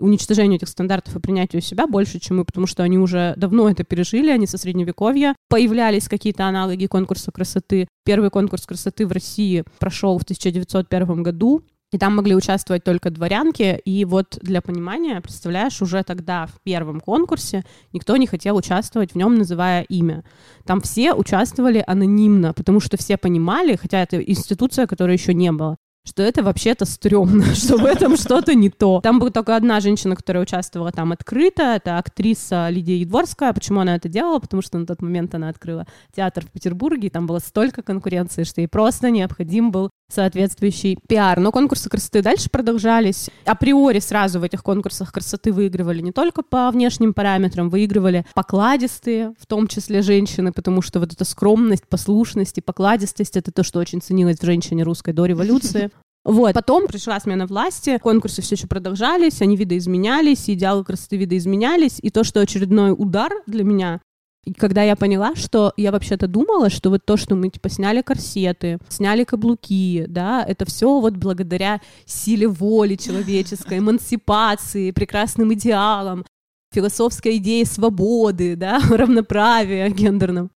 уничтожению 0.00 0.56
этих 0.56 0.68
стандартов 0.68 1.14
и 1.14 1.20
принятию 1.20 1.62
себя 1.62 1.86
больше, 1.86 2.18
чем 2.18 2.38
мы, 2.38 2.44
потому 2.44 2.66
что 2.66 2.82
они 2.82 2.98
уже 2.98 3.34
давно 3.36 3.68
это 3.68 3.84
пережили, 3.84 4.30
они 4.30 4.46
со 4.46 4.58
средневековья. 4.58 5.36
Появлялись 5.48 6.08
какие-то 6.08 6.46
аналоги 6.46 6.86
конкурса 6.86 7.30
красоты. 7.30 7.86
Первый 8.04 8.30
конкурс 8.30 8.66
красоты 8.66 9.06
в 9.06 9.12
России 9.12 9.62
прошел 9.78 10.18
в 10.18 10.22
1901 10.22 11.22
году, 11.22 11.62
и 11.92 11.98
там 11.98 12.16
могли 12.16 12.34
участвовать 12.34 12.84
только 12.84 13.10
дворянки. 13.10 13.80
И 13.84 14.04
вот 14.04 14.38
для 14.42 14.60
понимания, 14.60 15.20
представляешь, 15.20 15.82
уже 15.82 16.02
тогда 16.02 16.46
в 16.46 16.60
первом 16.62 17.00
конкурсе 17.00 17.64
никто 17.92 18.16
не 18.16 18.26
хотел 18.26 18.56
участвовать 18.56 19.12
в 19.12 19.16
нем, 19.16 19.34
называя 19.36 19.82
имя. 19.82 20.24
Там 20.64 20.80
все 20.80 21.12
участвовали 21.14 21.82
анонимно, 21.86 22.54
потому 22.54 22.80
что 22.80 22.96
все 22.96 23.16
понимали, 23.16 23.76
хотя 23.76 24.02
это 24.02 24.20
институция, 24.20 24.86
которой 24.86 25.14
еще 25.14 25.34
не 25.34 25.50
было, 25.50 25.76
что 26.06 26.22
это 26.22 26.42
вообще-то 26.42 26.84
стрёмно, 26.84 27.44
что 27.54 27.76
в 27.76 27.84
этом 27.84 28.16
что-то 28.16 28.54
не 28.54 28.70
то. 28.70 29.00
Там 29.02 29.18
была 29.18 29.30
только 29.30 29.56
одна 29.56 29.80
женщина, 29.80 30.14
которая 30.14 30.44
участвовала 30.44 30.92
там 30.92 31.12
открыто, 31.12 31.62
это 31.62 31.98
актриса 31.98 32.68
Лидия 32.70 32.98
Едворская. 32.98 33.52
Почему 33.52 33.80
она 33.80 33.96
это 33.96 34.08
делала? 34.08 34.38
Потому 34.38 34.62
что 34.62 34.78
на 34.78 34.86
тот 34.86 35.02
момент 35.02 35.34
она 35.34 35.48
открыла 35.48 35.86
театр 36.14 36.44
в 36.46 36.50
Петербурге, 36.50 37.08
и 37.08 37.10
там 37.10 37.26
было 37.26 37.40
столько 37.40 37.82
конкуренции, 37.82 38.44
что 38.44 38.60
ей 38.60 38.68
просто 38.68 39.10
необходим 39.10 39.70
был 39.70 39.90
соответствующий 40.12 40.98
пиар. 41.08 41.40
Но 41.40 41.52
конкурсы 41.52 41.88
красоты 41.88 42.22
дальше 42.22 42.50
продолжались. 42.50 43.30
Априори 43.44 43.98
сразу 43.98 44.40
в 44.40 44.42
этих 44.42 44.62
конкурсах 44.62 45.12
красоты 45.12 45.52
выигрывали 45.52 46.00
не 46.00 46.12
только 46.12 46.42
по 46.42 46.70
внешним 46.70 47.14
параметрам, 47.14 47.68
выигрывали 47.68 48.26
покладистые, 48.34 49.34
в 49.38 49.46
том 49.46 49.66
числе 49.66 50.02
женщины, 50.02 50.52
потому 50.52 50.82
что 50.82 51.00
вот 51.00 51.12
эта 51.12 51.24
скромность, 51.24 51.86
послушность 51.88 52.58
и 52.58 52.60
покладистость— 52.60 53.36
это 53.38 53.52
то, 53.52 53.62
что 53.62 53.80
очень 53.80 54.00
ценилось 54.00 54.38
в 54.38 54.44
женщине 54.44 54.82
русской 54.82 55.12
до 55.12 55.26
революции. 55.26 55.90
Вот. 56.22 56.52
Потом 56.52 56.86
пришла 56.86 57.18
смена 57.18 57.46
власти, 57.46 57.98
конкурсы 57.98 58.42
все 58.42 58.54
еще 58.54 58.66
продолжались, 58.66 59.40
они 59.40 59.56
видоизменялись, 59.56 60.50
идеалы 60.50 60.84
красоты 60.84 61.16
видоизменялись, 61.16 61.98
и 62.02 62.10
то, 62.10 62.24
что 62.24 62.40
очередной 62.40 62.92
удар 62.92 63.32
для 63.46 63.64
меня 63.64 64.00
и 64.44 64.54
когда 64.54 64.82
я 64.82 64.96
поняла, 64.96 65.34
что 65.34 65.72
я 65.76 65.92
вообще-то 65.92 66.26
думала, 66.26 66.70
что 66.70 66.88
вот 66.90 67.04
то, 67.04 67.16
что 67.16 67.34
мы 67.34 67.50
типа 67.50 67.68
сняли 67.68 68.00
корсеты, 68.00 68.78
сняли 68.88 69.24
каблуки, 69.24 70.06
да, 70.08 70.42
это 70.46 70.64
все 70.64 71.00
вот 71.00 71.16
благодаря 71.16 71.80
силе 72.06 72.48
воли 72.48 72.96
человеческой, 72.96 73.78
эмансипации, 73.80 74.92
прекрасным 74.92 75.52
идеалам, 75.52 76.24
философской 76.72 77.36
идее 77.36 77.66
свободы, 77.66 78.56
да, 78.56 78.80
равноправия 78.90 79.90
гендерном. 79.90 80.50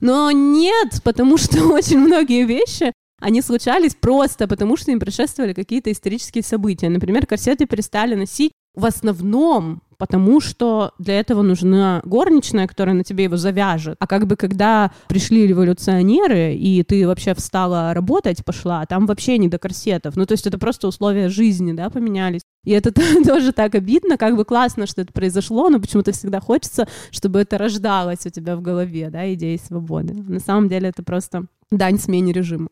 Но 0.00 0.30
нет, 0.32 1.00
потому 1.04 1.38
что 1.38 1.64
очень 1.72 1.98
многие 1.98 2.44
вещи, 2.44 2.92
они 3.20 3.40
случались 3.40 3.94
просто 3.94 4.48
потому, 4.48 4.76
что 4.76 4.90
им 4.90 5.00
предшествовали 5.00 5.52
какие-то 5.52 5.92
исторические 5.92 6.42
события. 6.42 6.88
Например, 6.88 7.26
корсеты 7.26 7.66
перестали 7.66 8.14
носить 8.14 8.52
в 8.74 8.84
основном 8.84 9.82
потому 9.98 10.40
что 10.40 10.92
для 10.98 11.18
этого 11.18 11.42
нужна 11.42 12.00
горничная, 12.04 12.66
которая 12.66 12.94
на 12.94 13.04
тебе 13.04 13.24
его 13.24 13.36
завяжет. 13.36 13.96
А 13.98 14.06
как 14.06 14.26
бы 14.26 14.36
когда 14.36 14.92
пришли 15.08 15.46
революционеры, 15.46 16.54
и 16.54 16.82
ты 16.84 17.06
вообще 17.06 17.34
встала 17.34 17.92
работать, 17.92 18.44
пошла, 18.44 18.86
там 18.86 19.06
вообще 19.06 19.38
не 19.38 19.48
до 19.48 19.58
корсетов. 19.58 20.16
Ну, 20.16 20.24
то 20.24 20.32
есть 20.32 20.46
это 20.46 20.58
просто 20.58 20.88
условия 20.88 21.28
жизни, 21.28 21.72
да, 21.72 21.90
поменялись. 21.90 22.42
И 22.64 22.70
это 22.70 22.92
тоже 23.26 23.52
так 23.52 23.74
обидно, 23.74 24.16
как 24.16 24.36
бы 24.36 24.44
классно, 24.44 24.86
что 24.86 25.02
это 25.02 25.12
произошло, 25.12 25.68
но 25.68 25.80
почему-то 25.80 26.12
всегда 26.12 26.40
хочется, 26.40 26.86
чтобы 27.10 27.40
это 27.40 27.58
рождалось 27.58 28.24
у 28.24 28.30
тебя 28.30 28.56
в 28.56 28.62
голове, 28.62 29.10
да, 29.10 29.32
идеи 29.34 29.60
свободы. 29.62 30.14
На 30.14 30.40
самом 30.40 30.68
деле 30.68 30.88
это 30.88 31.02
просто 31.02 31.46
дань 31.70 31.98
смене 31.98 32.32
режима. 32.32 32.68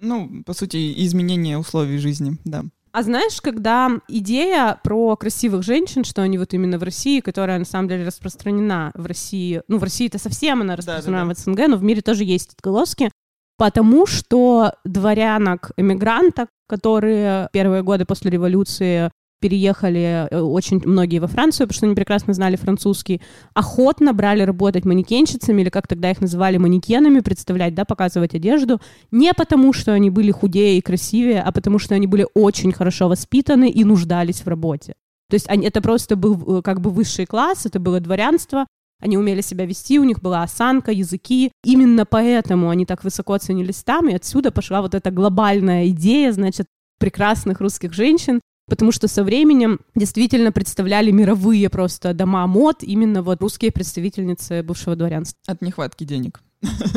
Ну, 0.00 0.42
по 0.44 0.52
сути, 0.52 0.92
изменение 1.04 1.58
условий 1.58 1.98
жизни, 1.98 2.36
да. 2.44 2.64
А 2.94 3.02
знаешь, 3.02 3.40
когда 3.40 3.90
идея 4.06 4.78
про 4.84 5.16
красивых 5.16 5.64
женщин, 5.64 6.04
что 6.04 6.22
они 6.22 6.38
вот 6.38 6.54
именно 6.54 6.78
в 6.78 6.84
России, 6.84 7.18
которая 7.18 7.58
на 7.58 7.64
самом 7.64 7.88
деле 7.88 8.06
распространена 8.06 8.92
в 8.94 9.06
России, 9.06 9.62
ну, 9.66 9.78
в 9.78 9.82
России 9.82 10.06
это 10.06 10.18
совсем 10.18 10.60
она 10.60 10.76
распространена 10.76 11.26
да, 11.26 11.34
да, 11.34 11.34
да. 11.34 11.34
в 11.34 11.38
СНГ, 11.38 11.68
но 11.70 11.76
в 11.76 11.82
мире 11.82 12.02
тоже 12.02 12.22
есть 12.22 12.52
отголоски, 12.52 13.10
потому 13.58 14.06
что 14.06 14.74
дворянок, 14.84 15.72
эмигранток, 15.76 16.50
которые 16.68 17.48
первые 17.52 17.82
годы 17.82 18.04
после 18.04 18.30
революции 18.30 19.10
переехали 19.40 20.28
э, 20.30 20.40
очень 20.40 20.80
многие 20.84 21.18
во 21.18 21.26
Францию, 21.26 21.66
потому 21.66 21.76
что 21.76 21.86
они 21.86 21.94
прекрасно 21.94 22.32
знали 22.32 22.56
французский, 22.56 23.20
охотно 23.54 24.12
брали 24.12 24.42
работать 24.42 24.84
манекенщицами, 24.84 25.62
или 25.62 25.70
как 25.70 25.86
тогда 25.86 26.10
их 26.10 26.20
называли, 26.20 26.56
манекенами, 26.56 27.20
представлять, 27.20 27.74
да, 27.74 27.84
показывать 27.84 28.34
одежду, 28.34 28.80
не 29.10 29.32
потому, 29.34 29.72
что 29.72 29.92
они 29.92 30.10
были 30.10 30.30
худее 30.30 30.78
и 30.78 30.80
красивее, 30.80 31.42
а 31.42 31.52
потому, 31.52 31.78
что 31.78 31.94
они 31.94 32.06
были 32.06 32.26
очень 32.34 32.72
хорошо 32.72 33.08
воспитаны 33.08 33.70
и 33.70 33.84
нуждались 33.84 34.40
в 34.40 34.48
работе. 34.48 34.94
То 35.30 35.34
есть 35.34 35.48
они, 35.48 35.66
это 35.66 35.80
просто 35.80 36.16
был 36.16 36.58
э, 36.58 36.62
как 36.62 36.80
бы 36.80 36.90
высший 36.90 37.26
класс, 37.26 37.66
это 37.66 37.80
было 37.80 38.00
дворянство, 38.00 38.66
они 39.00 39.18
умели 39.18 39.42
себя 39.42 39.66
вести, 39.66 39.98
у 39.98 40.04
них 40.04 40.22
была 40.22 40.42
осанка, 40.42 40.90
языки. 40.92 41.52
Именно 41.62 42.06
поэтому 42.06 42.70
они 42.70 42.86
так 42.86 43.04
высоко 43.04 43.36
ценились 43.36 43.82
там, 43.82 44.08
и 44.08 44.14
отсюда 44.14 44.50
пошла 44.50 44.80
вот 44.80 44.94
эта 44.94 45.10
глобальная 45.10 45.88
идея, 45.88 46.32
значит, 46.32 46.66
прекрасных 46.98 47.60
русских 47.60 47.92
женщин, 47.92 48.40
потому 48.66 48.92
что 48.92 49.08
со 49.08 49.22
временем 49.24 49.80
действительно 49.94 50.52
представляли 50.52 51.10
мировые 51.10 51.68
просто 51.70 52.14
дома 52.14 52.46
мод 52.46 52.82
именно 52.82 53.22
вот 53.22 53.40
русские 53.40 53.72
представительницы 53.72 54.62
бывшего 54.62 54.96
дворянства. 54.96 55.40
От 55.46 55.62
нехватки 55.62 56.04
денег. 56.04 56.42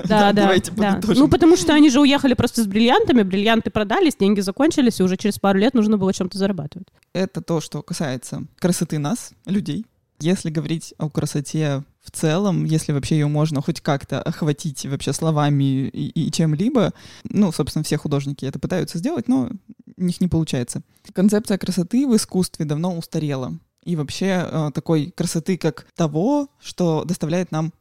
Да, 0.08 0.32
да, 0.34 0.54
да. 0.76 1.02
Ну, 1.08 1.28
потому 1.28 1.58
что 1.58 1.74
они 1.74 1.90
же 1.90 2.00
уехали 2.00 2.34
просто 2.34 2.64
с 2.64 2.68
бриллиантами, 2.68 3.24
бриллианты 3.24 3.70
продались, 3.70 4.16
деньги 4.16 4.40
закончились, 4.40 5.00
и 5.00 5.04
уже 5.04 5.18
через 5.18 5.40
пару 5.40 5.60
лет 5.60 5.74
нужно 5.74 5.98
было 5.98 6.14
чем-то 6.14 6.38
зарабатывать. 6.38 6.88
Это 7.14 7.42
то, 7.42 7.60
что 7.62 7.82
касается 7.82 8.44
красоты 8.60 8.98
нас, 9.00 9.32
людей. 9.46 9.86
Если 10.20 10.50
говорить 10.50 10.94
о 10.98 11.10
красоте 11.10 11.84
в 12.02 12.12
целом, 12.12 12.64
если 12.66 12.92
вообще 12.92 13.20
ее 13.20 13.28
можно 13.28 13.62
хоть 13.62 13.82
как-то 13.82 14.22
охватить 14.22 14.86
вообще 14.86 15.14
словами 15.14 15.64
и, 15.90 16.10
и 16.10 16.32
чем-либо, 16.32 16.94
ну, 17.26 17.52
собственно, 17.52 17.84
все 17.84 17.98
художники 17.98 18.46
это 18.46 18.60
пытаются 18.60 18.98
сделать, 18.98 19.28
но 19.28 19.50
у 19.98 20.04
них 20.04 20.20
не 20.22 20.28
получается. 20.28 20.82
Концепция 21.14 21.58
красоты 21.58 22.08
в 22.08 22.16
искусстве 22.16 22.66
давно 22.66 22.98
устарела. 22.98 23.60
И 23.84 23.96
вообще 23.96 24.48
э, 24.50 24.72
такой 24.74 25.14
красоты, 25.16 25.58
как 25.58 25.88
того, 25.96 26.50
что 26.60 27.04
доставляет 27.06 27.52
нам 27.52 27.72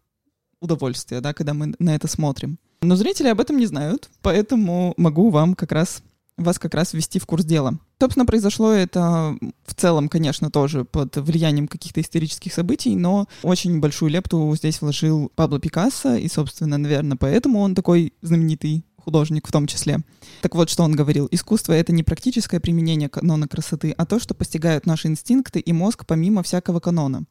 удовольствие, 0.61 1.21
да, 1.21 1.33
когда 1.33 1.55
мы 1.55 1.75
на 1.79 1.95
это 1.95 2.07
смотрим. 2.07 2.59
Но 2.83 2.97
зрители 2.97 3.29
об 3.29 3.41
этом 3.41 3.57
не 3.57 3.67
знают, 3.67 4.09
поэтому 4.23 4.95
могу 4.97 5.31
вам 5.31 5.55
как 5.55 5.73
раз 5.73 6.03
вас 6.37 6.59
как 6.59 6.75
раз 6.75 6.93
ввести 6.93 7.19
в 7.19 7.27
курс 7.27 7.45
дела. 7.45 7.79
Собственно, 8.01 8.27
произошло 8.27 8.73
это 8.73 9.37
в 9.65 9.75
целом, 9.75 10.09
конечно, 10.09 10.51
тоже 10.51 10.85
под 10.85 11.17
влиянием 11.17 11.67
каких-то 11.67 12.01
исторических 12.01 12.53
событий, 12.53 12.95
но 12.95 13.27
очень 13.43 13.81
большую 13.81 14.11
лепту 14.11 14.55
здесь 14.57 14.81
вложил 14.81 15.33
Пабло 15.35 15.59
Пикассо, 15.59 16.17
и, 16.17 16.29
собственно, 16.29 16.79
наверное, 16.79 17.17
поэтому 17.17 17.61
он 17.61 17.75
такой 17.75 18.13
знаменитый 18.21 18.85
художник 19.07 19.47
в 19.47 19.53
том 19.53 19.67
числе. 19.69 20.01
Так 20.43 20.57
вот, 20.57 20.69
что 20.69 20.83
он 20.83 20.93
говорил. 20.93 21.29
Искусство— 21.31 21.73
это 21.75 21.93
не 21.93 22.03
практическое 22.03 22.59
применение 22.59 23.09
канона 23.09 23.47
красоты, 23.47 23.93
а 23.97 24.05
то, 24.05 24.19
что 24.19 24.35
постигают 24.35 24.85
наши 24.85 25.07
инстинкты 25.07 25.61
и 25.61 25.73
мозг 25.73 26.05
помимо 26.07 26.43
всякого 26.43 26.81
канона. 26.81 27.25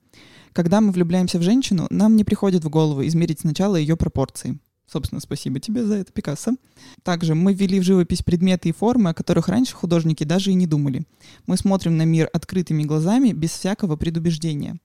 Когда 0.53 0.79
мы 0.79 0.91
влюбляемся 0.91 1.37
в 1.37 1.41
женщину, 1.41 1.87
нам 1.89 2.15
не 2.15 2.23
приходит 2.23 2.63
в 2.63 2.69
голову 2.69 3.05
измерить 3.05 3.41
сначала 3.41 3.75
ее 3.75 3.97
пропорции. 3.97 4.57
Собственно, 4.87 5.19
спасибо 5.19 5.59
тебе 5.59 5.83
за 5.83 5.95
это, 5.95 6.11
Пикассо. 6.11 6.53
Также 7.03 7.33
мы 7.33 7.53
ввели 7.53 7.79
в 7.79 7.83
живопись 7.83 8.21
предметы 8.21 8.69
и 8.69 8.71
формы, 8.71 9.09
о 9.09 9.13
которых 9.13 9.47
раньше 9.47 9.75
художники 9.75 10.23
даже 10.23 10.51
и 10.51 10.55
не 10.55 10.67
думали. 10.67 11.03
Мы 11.47 11.57
смотрим 11.57 11.97
на 11.97 12.03
мир 12.03 12.29
открытыми 12.33 12.83
глазами, 12.83 13.31
без 13.31 13.51
всякого 13.51 13.95
предубеждения. 13.95 14.77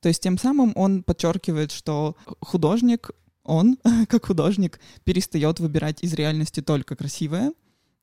То 0.00 0.08
есть 0.08 0.22
тем 0.22 0.38
самым 0.38 0.72
он 0.76 1.02
подчеркивает, 1.02 1.72
что 1.72 2.16
художник, 2.40 3.10
он, 3.44 3.78
как 4.08 4.26
художник, 4.26 4.80
перестает 5.04 5.60
выбирать 5.60 6.02
из 6.02 6.12
реальности 6.14 6.60
только 6.60 6.94
красивое, 6.94 7.52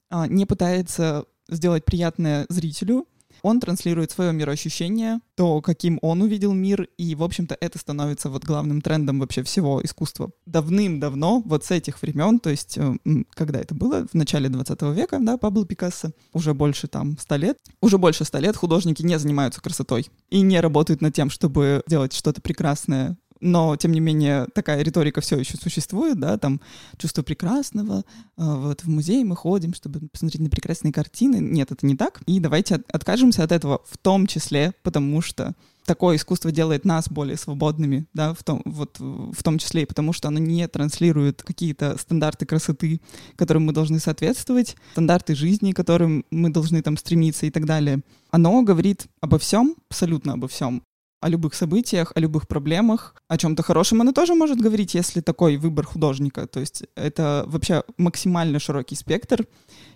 а 0.10 0.28
не 0.28 0.46
пытается 0.46 1.26
сделать 1.48 1.86
приятное 1.86 2.46
зрителю, 2.50 3.08
он 3.42 3.60
транслирует 3.60 4.12
свое 4.12 4.34
мироощущение, 4.34 5.20
то, 5.36 5.62
каким 5.62 6.00
он 6.02 6.22
увидел 6.22 6.54
мир, 6.54 6.88
и, 6.98 7.16
в 7.16 7.24
общем-то, 7.24 7.58
это 7.60 7.78
становится 7.78 8.30
вот 8.30 8.44
главным 8.44 8.82
трендом 8.82 9.20
вообще 9.20 9.44
всего 9.44 9.84
искусства. 9.84 10.32
Давным-давно, 10.46 11.42
вот 11.46 11.66
с 11.66 11.72
этих 11.72 12.02
времен, 12.02 12.40
то 12.40 12.50
есть, 12.50 12.78
э, 12.78 12.96
когда 13.32 13.60
это 13.60 13.76
было, 13.76 14.06
в 14.12 14.14
начале 14.14 14.50
20 14.50 14.82
века, 14.94 15.20
да, 15.22 15.38
Пабло 15.38 15.66
Пикассо, 15.66 16.12
уже 16.34 16.54
больше 16.54 16.88
там 16.88 17.18
100 17.18 17.36
лет, 17.36 17.58
уже 17.82 17.98
больше 17.98 18.26
100 18.26 18.40
лет 18.40 18.56
художники 18.56 19.02
не 19.04 19.18
занимаются 19.18 19.62
красотой 19.62 20.08
и 20.30 20.42
не 20.42 20.60
работают 20.60 21.02
над 21.02 21.14
тем, 21.14 21.30
чтобы 21.30 21.84
делать 21.88 22.14
что-то 22.14 22.42
прекрасное 22.42 23.18
но, 23.42 23.76
тем 23.76 23.92
не 23.92 24.00
менее, 24.00 24.48
такая 24.54 24.82
риторика 24.82 25.22
все 25.22 25.38
еще 25.38 25.58
существует, 25.58 26.20
да, 26.20 26.38
там 26.38 26.62
чувство 26.98 27.22
прекрасного, 27.24 28.04
а, 28.38 28.56
вот 28.56 28.84
в 28.84 28.90
музей 28.90 29.24
мы 29.24 29.36
ходим, 29.36 29.74
чтобы 29.74 30.08
посмотреть 30.10 30.42
на 30.42 30.50
прекрасные 30.50 30.92
картины. 30.92 31.38
Нет, 31.38 31.72
это 31.72 31.86
не 31.86 31.96
так. 31.96 32.22
И 32.26 32.40
давайте 32.40 32.82
откажемся 32.92 33.44
от 33.44 33.52
этого 33.52 33.82
в 33.90 33.98
том 33.98 34.28
числе, 34.28 34.74
потому 34.84 35.22
что 35.22 35.56
такое 35.86 36.18
искусство 36.18 36.52
делает 36.52 36.86
нас 36.86 37.10
более 37.10 37.36
свободными, 37.36 38.06
да, 38.14 38.34
в 38.34 38.44
том, 38.44 38.62
вот, 38.66 39.00
в 39.00 39.42
том 39.44 39.58
числе 39.58 39.84
и 39.84 39.86
потому, 39.86 40.14
что 40.14 40.28
оно 40.28 40.38
не 40.38 40.68
транслирует 40.68 41.42
какие-то 41.42 41.98
стандарты 41.98 42.46
красоты, 42.46 43.02
которым 43.36 43.66
мы 43.66 43.74
должны 43.74 44.00
соответствовать, 44.00 44.76
стандарты 44.92 45.34
жизни, 45.34 45.72
которым 45.72 46.26
мы 46.30 46.52
должны 46.52 46.82
там 46.84 46.96
стремиться 46.96 47.48
и 47.48 47.50
так 47.50 47.66
далее. 47.66 48.02
Оно 48.30 48.62
говорит 48.62 49.08
обо 49.20 49.40
всем, 49.40 49.76
абсолютно 49.90 50.34
обо 50.34 50.48
всем, 50.48 50.84
о 51.22 51.30
любых 51.30 51.54
событиях, 51.54 52.12
о 52.16 52.20
любых 52.20 52.48
проблемах, 52.48 53.16
о 53.28 53.38
чем-то 53.38 53.64
хорошем 53.64 54.02
оно 54.02 54.12
тоже 54.12 54.36
может 54.36 54.60
говорить, 54.60 54.94
если 54.94 55.22
такой 55.22 55.58
выбор 55.58 55.86
художника. 55.86 56.48
То 56.48 56.60
есть 56.60 56.84
это 56.96 57.44
вообще 57.48 57.84
максимально 57.98 58.60
широкий 58.60 58.96
спектр. 58.96 59.46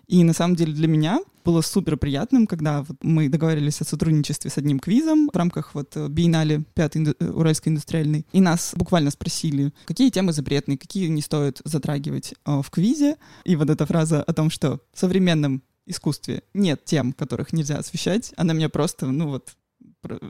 И 0.07 0.23
на 0.23 0.33
самом 0.33 0.55
деле 0.55 0.73
для 0.73 0.87
меня 0.87 1.19
было 1.45 1.61
супер 1.61 1.97
приятным, 1.97 2.45
когда 2.45 2.83
вот 2.83 2.97
мы 3.01 3.29
договорились 3.29 3.81
о 3.81 3.85
сотрудничестве 3.85 4.51
с 4.51 4.57
одним 4.57 4.79
квизом 4.79 5.29
в 5.31 5.37
рамках 5.37 5.73
вот 5.73 5.95
биеннале 5.95 6.63
5 6.73 6.97
инду- 6.97 7.15
Уральской 7.19 7.71
индустриальной. 7.71 8.25
И 8.33 8.41
нас 8.41 8.73
буквально 8.75 9.11
спросили, 9.11 9.73
какие 9.85 10.09
темы 10.09 10.33
запретные, 10.33 10.77
какие 10.77 11.07
не 11.07 11.21
стоит 11.21 11.61
затрагивать 11.63 12.33
э, 12.45 12.61
в 12.61 12.69
квизе. 12.69 13.15
И 13.45 13.55
вот 13.55 13.69
эта 13.69 13.85
фраза 13.85 14.21
о 14.21 14.33
том, 14.33 14.49
что 14.49 14.81
в 14.93 14.99
современном 14.99 15.63
искусстве 15.85 16.43
нет 16.53 16.85
тем, 16.85 17.13
которых 17.13 17.53
нельзя 17.53 17.77
освещать, 17.77 18.33
она 18.37 18.53
меня 18.53 18.69
просто, 18.69 19.05
ну 19.07 19.27
вот, 19.27 19.53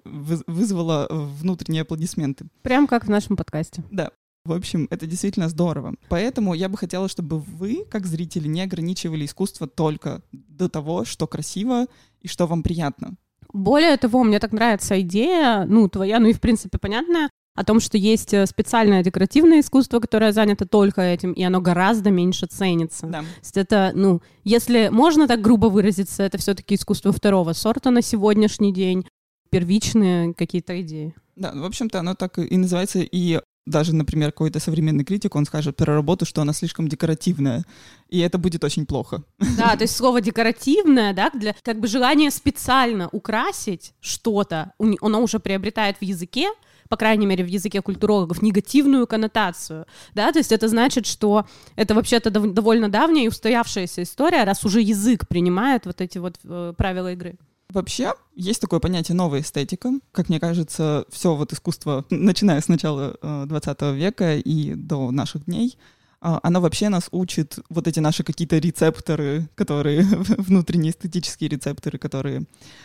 вызвала 0.06 1.08
внутренние 1.10 1.82
аплодисменты. 1.82 2.46
Прям 2.62 2.88
как 2.88 3.06
в 3.06 3.10
нашем 3.10 3.36
подкасте. 3.36 3.84
Да. 3.92 4.12
В 4.46 4.52
общем, 4.52 4.88
это 4.92 5.08
действительно 5.08 5.48
здорово. 5.48 5.96
Поэтому 6.10 6.54
я 6.54 6.68
бы 6.68 6.78
хотела, 6.78 7.08
чтобы 7.08 7.40
вы, 7.40 7.86
как 7.90 8.06
зрители, 8.06 8.48
не 8.48 8.62
ограничивали 8.62 9.26
искусство 9.26 9.68
только 9.68 10.22
до 10.34 10.68
того, 10.68 11.06
что 11.06 11.28
красиво 11.28 11.88
и 12.20 12.28
что 12.28 12.46
вам 12.46 12.62
приятно. 12.62 13.16
Более 13.54 13.96
того, 13.98 14.24
мне 14.24 14.40
так 14.40 14.52
нравится 14.52 15.00
идея, 15.00 15.66
ну, 15.66 15.88
твоя, 15.88 16.20
ну 16.20 16.28
и 16.28 16.34
в 16.34 16.42
принципе 16.42 16.78
понятная, 16.78 17.30
о 17.56 17.64
том, 17.64 17.80
что 17.80 17.98
есть 17.98 18.34
э, 18.34 18.46
специальное 18.48 19.04
декоративное 19.04 19.60
искусство, 19.60 20.00
которое 20.00 20.32
занято 20.32 20.68
только 20.68 21.02
этим, 21.02 21.34
и 21.34 21.44
оно 21.44 21.62
гораздо 21.62 22.10
меньше 22.10 22.48
ценится. 22.48 23.06
Да. 23.06 23.20
То 23.20 23.26
есть 23.42 23.58
это, 23.58 23.92
ну, 23.94 24.22
если 24.44 24.90
можно 24.92 25.28
так 25.28 25.42
грубо 25.42 25.68
выразиться, 25.68 26.24
это 26.24 26.38
все-таки 26.40 26.76
искусство 26.76 27.12
второго 27.12 27.54
сорта 27.54 27.92
на 27.92 28.02
сегодняшний 28.02 28.74
день, 28.74 29.06
первичные 29.54 30.34
какие-то 30.34 30.82
идеи. 30.82 31.14
Да, 31.36 31.52
в 31.54 31.66
общем-то, 31.66 32.00
оно 32.00 32.16
так 32.16 32.38
и 32.40 32.58
называется, 32.58 33.00
и 33.00 33.40
даже, 33.66 33.96
например, 33.96 34.32
какой-то 34.32 34.60
современный 34.60 35.06
критик, 35.06 35.36
он 35.36 35.46
скажет 35.46 35.76
про 35.78 35.96
работу, 35.96 36.26
что 36.26 36.42
она 36.42 36.54
слишком 36.54 36.88
декоративная, 36.88 37.64
и 38.10 38.20
это 38.20 38.38
будет 38.38 38.64
очень 38.64 38.86
плохо. 38.86 39.24
Да, 39.58 39.76
то 39.76 39.84
есть 39.84 39.96
слово 39.96 40.22
декоративное, 40.22 41.14
да, 41.14 41.30
для 41.30 41.56
как 41.62 41.80
бы 41.80 41.88
желание 41.88 42.30
специально 42.30 43.08
украсить 43.12 43.94
что-то, 44.02 44.74
оно 44.80 45.22
уже 45.22 45.40
приобретает 45.40 45.98
в 45.98 46.02
языке, 46.02 46.50
по 46.90 46.98
крайней 46.98 47.26
мере, 47.26 47.44
в 47.44 47.48
языке 47.48 47.82
культурологов, 47.82 48.42
негативную 48.42 49.08
коннотацию, 49.08 49.86
да, 50.14 50.32
то 50.32 50.40
есть 50.40 50.52
это 50.52 50.68
значит, 50.68 51.06
что 51.06 51.46
это 51.76 51.96
вообще-то 51.96 52.30
довольно 52.30 52.90
давняя 52.90 53.26
и 53.26 53.30
устоявшаяся 53.30 54.04
история, 54.04 54.44
раз 54.44 54.66
уже 54.66 54.82
язык 54.82 55.28
принимает 55.28 55.86
вот 55.86 56.02
эти 56.02 56.18
вот 56.18 56.36
э, 56.44 56.74
правила 56.78 57.14
игры. 57.14 57.38
Вообще, 57.74 58.14
есть 58.36 58.62
такое 58.62 58.80
понятие 58.80 59.16
новая 59.16 59.42
эстетика. 59.42 59.92
Как 60.12 60.30
мне 60.30 60.40
кажется, 60.40 61.06
все 61.10 61.36
вот 61.36 61.54
искусство, 61.54 62.06
начиная 62.12 62.62
с 62.62 62.68
начала 62.68 63.18
20 63.48 63.78
э, 63.82 63.96
века 63.96 64.38
и 64.38 64.76
до 64.76 65.10
наших 65.10 65.46
дней, 65.46 65.76
а, 66.22 66.40
оно 66.44 66.62
вообще 66.62 66.90
нас 66.90 67.10
учит 67.12 67.58
вот 67.70 67.88
эти 67.88 68.00
наши 68.00 68.24
какие-то 68.24 68.60
рецепторы, 68.60 69.50
которые 69.56 70.04
внутренние 70.38 70.92
эстетические 70.92 71.50
рецепторы, 71.50 71.98
которые 71.98 72.44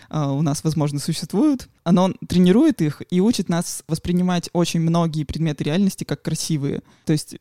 а, 0.08 0.32
у 0.32 0.40
нас, 0.40 0.64
возможно, 0.64 0.98
существуют. 0.98 1.68
Оно 1.84 2.14
тренирует 2.26 2.80
их 2.80 3.02
и 3.10 3.20
учит 3.20 3.50
нас 3.50 3.84
воспринимать 3.88 4.48
очень 4.54 4.80
многие 4.80 5.24
предметы 5.24 5.64
реальности 5.64 6.04
как 6.04 6.22
красивые. 6.22 6.82
То 7.04 7.12
есть 7.12 7.36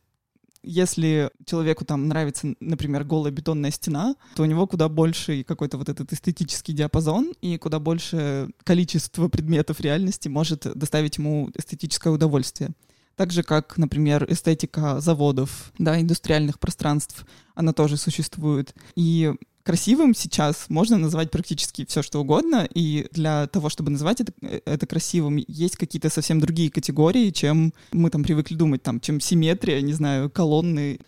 если 0.68 1.32
человеку 1.46 1.86
там 1.86 2.08
нравится, 2.08 2.54
например, 2.60 3.04
голая 3.04 3.32
бетонная 3.32 3.72
стена, 3.72 4.16
то 4.36 4.44
у 4.44 4.46
него 4.46 4.68
куда 4.68 4.90
больше 4.90 5.44
какой-то 5.44 5.78
вот 5.78 5.90
этот 5.90 6.12
эстетический 6.14 6.74
диапазон 6.74 7.34
и 7.42 7.58
куда 7.58 7.80
больше 7.80 8.50
количество 8.64 9.28
предметов 9.28 9.80
реальности 9.80 10.28
может 10.28 10.68
доставить 10.78 11.18
ему 11.18 11.50
эстетическое 11.56 12.14
удовольствие. 12.14 12.72
Так 13.16 13.32
же, 13.32 13.42
как, 13.42 13.78
например, 13.78 14.26
эстетика 14.30 15.00
заводов, 15.00 15.72
да, 15.80 16.00
индустриальных 16.00 16.60
пространств, 16.60 17.26
она 17.56 17.74
тоже 17.74 17.98
существует. 17.98 18.76
И 18.96 19.34
красивым 19.68 20.16
сейчас 20.16 20.70
можно 20.70 20.98
назвать 20.98 21.30
практически 21.30 21.86
все, 21.86 22.02
что 22.02 22.22
угодно, 22.22 22.66
и 22.74 23.06
для 23.12 23.48
того, 23.48 23.68
чтобы 23.68 23.92
называть 23.92 24.22
это, 24.22 24.32
э, 24.42 24.62
это 24.64 24.88
красивым, 24.88 25.44
есть 25.46 25.76
какие-то 25.76 26.10
совсем 26.10 26.40
другие 26.40 26.72
категории, 26.72 27.32
чем 27.32 27.74
мы 27.92 28.10
там 28.10 28.24
привыкли 28.24 28.56
думать, 28.56 28.82
там, 28.82 29.02
чем 29.02 29.20
симметрия, 29.20 29.82
не 29.82 29.92
знаю, 29.92 30.30
колонны. 30.30 31.00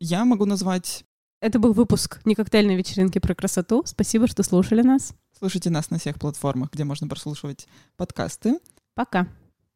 Я 0.00 0.24
могу 0.24 0.46
назвать... 0.46 1.04
Это 1.38 1.60
был 1.60 1.74
выпуск 1.74 2.20
«Не 2.24 2.34
коктейльной 2.34 2.74
вечеринки 2.74 3.20
про 3.20 3.36
красоту». 3.36 3.84
Спасибо, 3.86 4.26
что 4.26 4.42
слушали 4.42 4.82
нас. 4.82 5.14
Слушайте 5.38 5.70
нас 5.70 5.90
на 5.90 6.00
всех 6.00 6.18
платформах, 6.18 6.72
где 6.72 6.82
можно 6.82 7.06
прослушивать 7.06 7.68
подкасты. 7.96 8.58
Пока. 8.94 9.28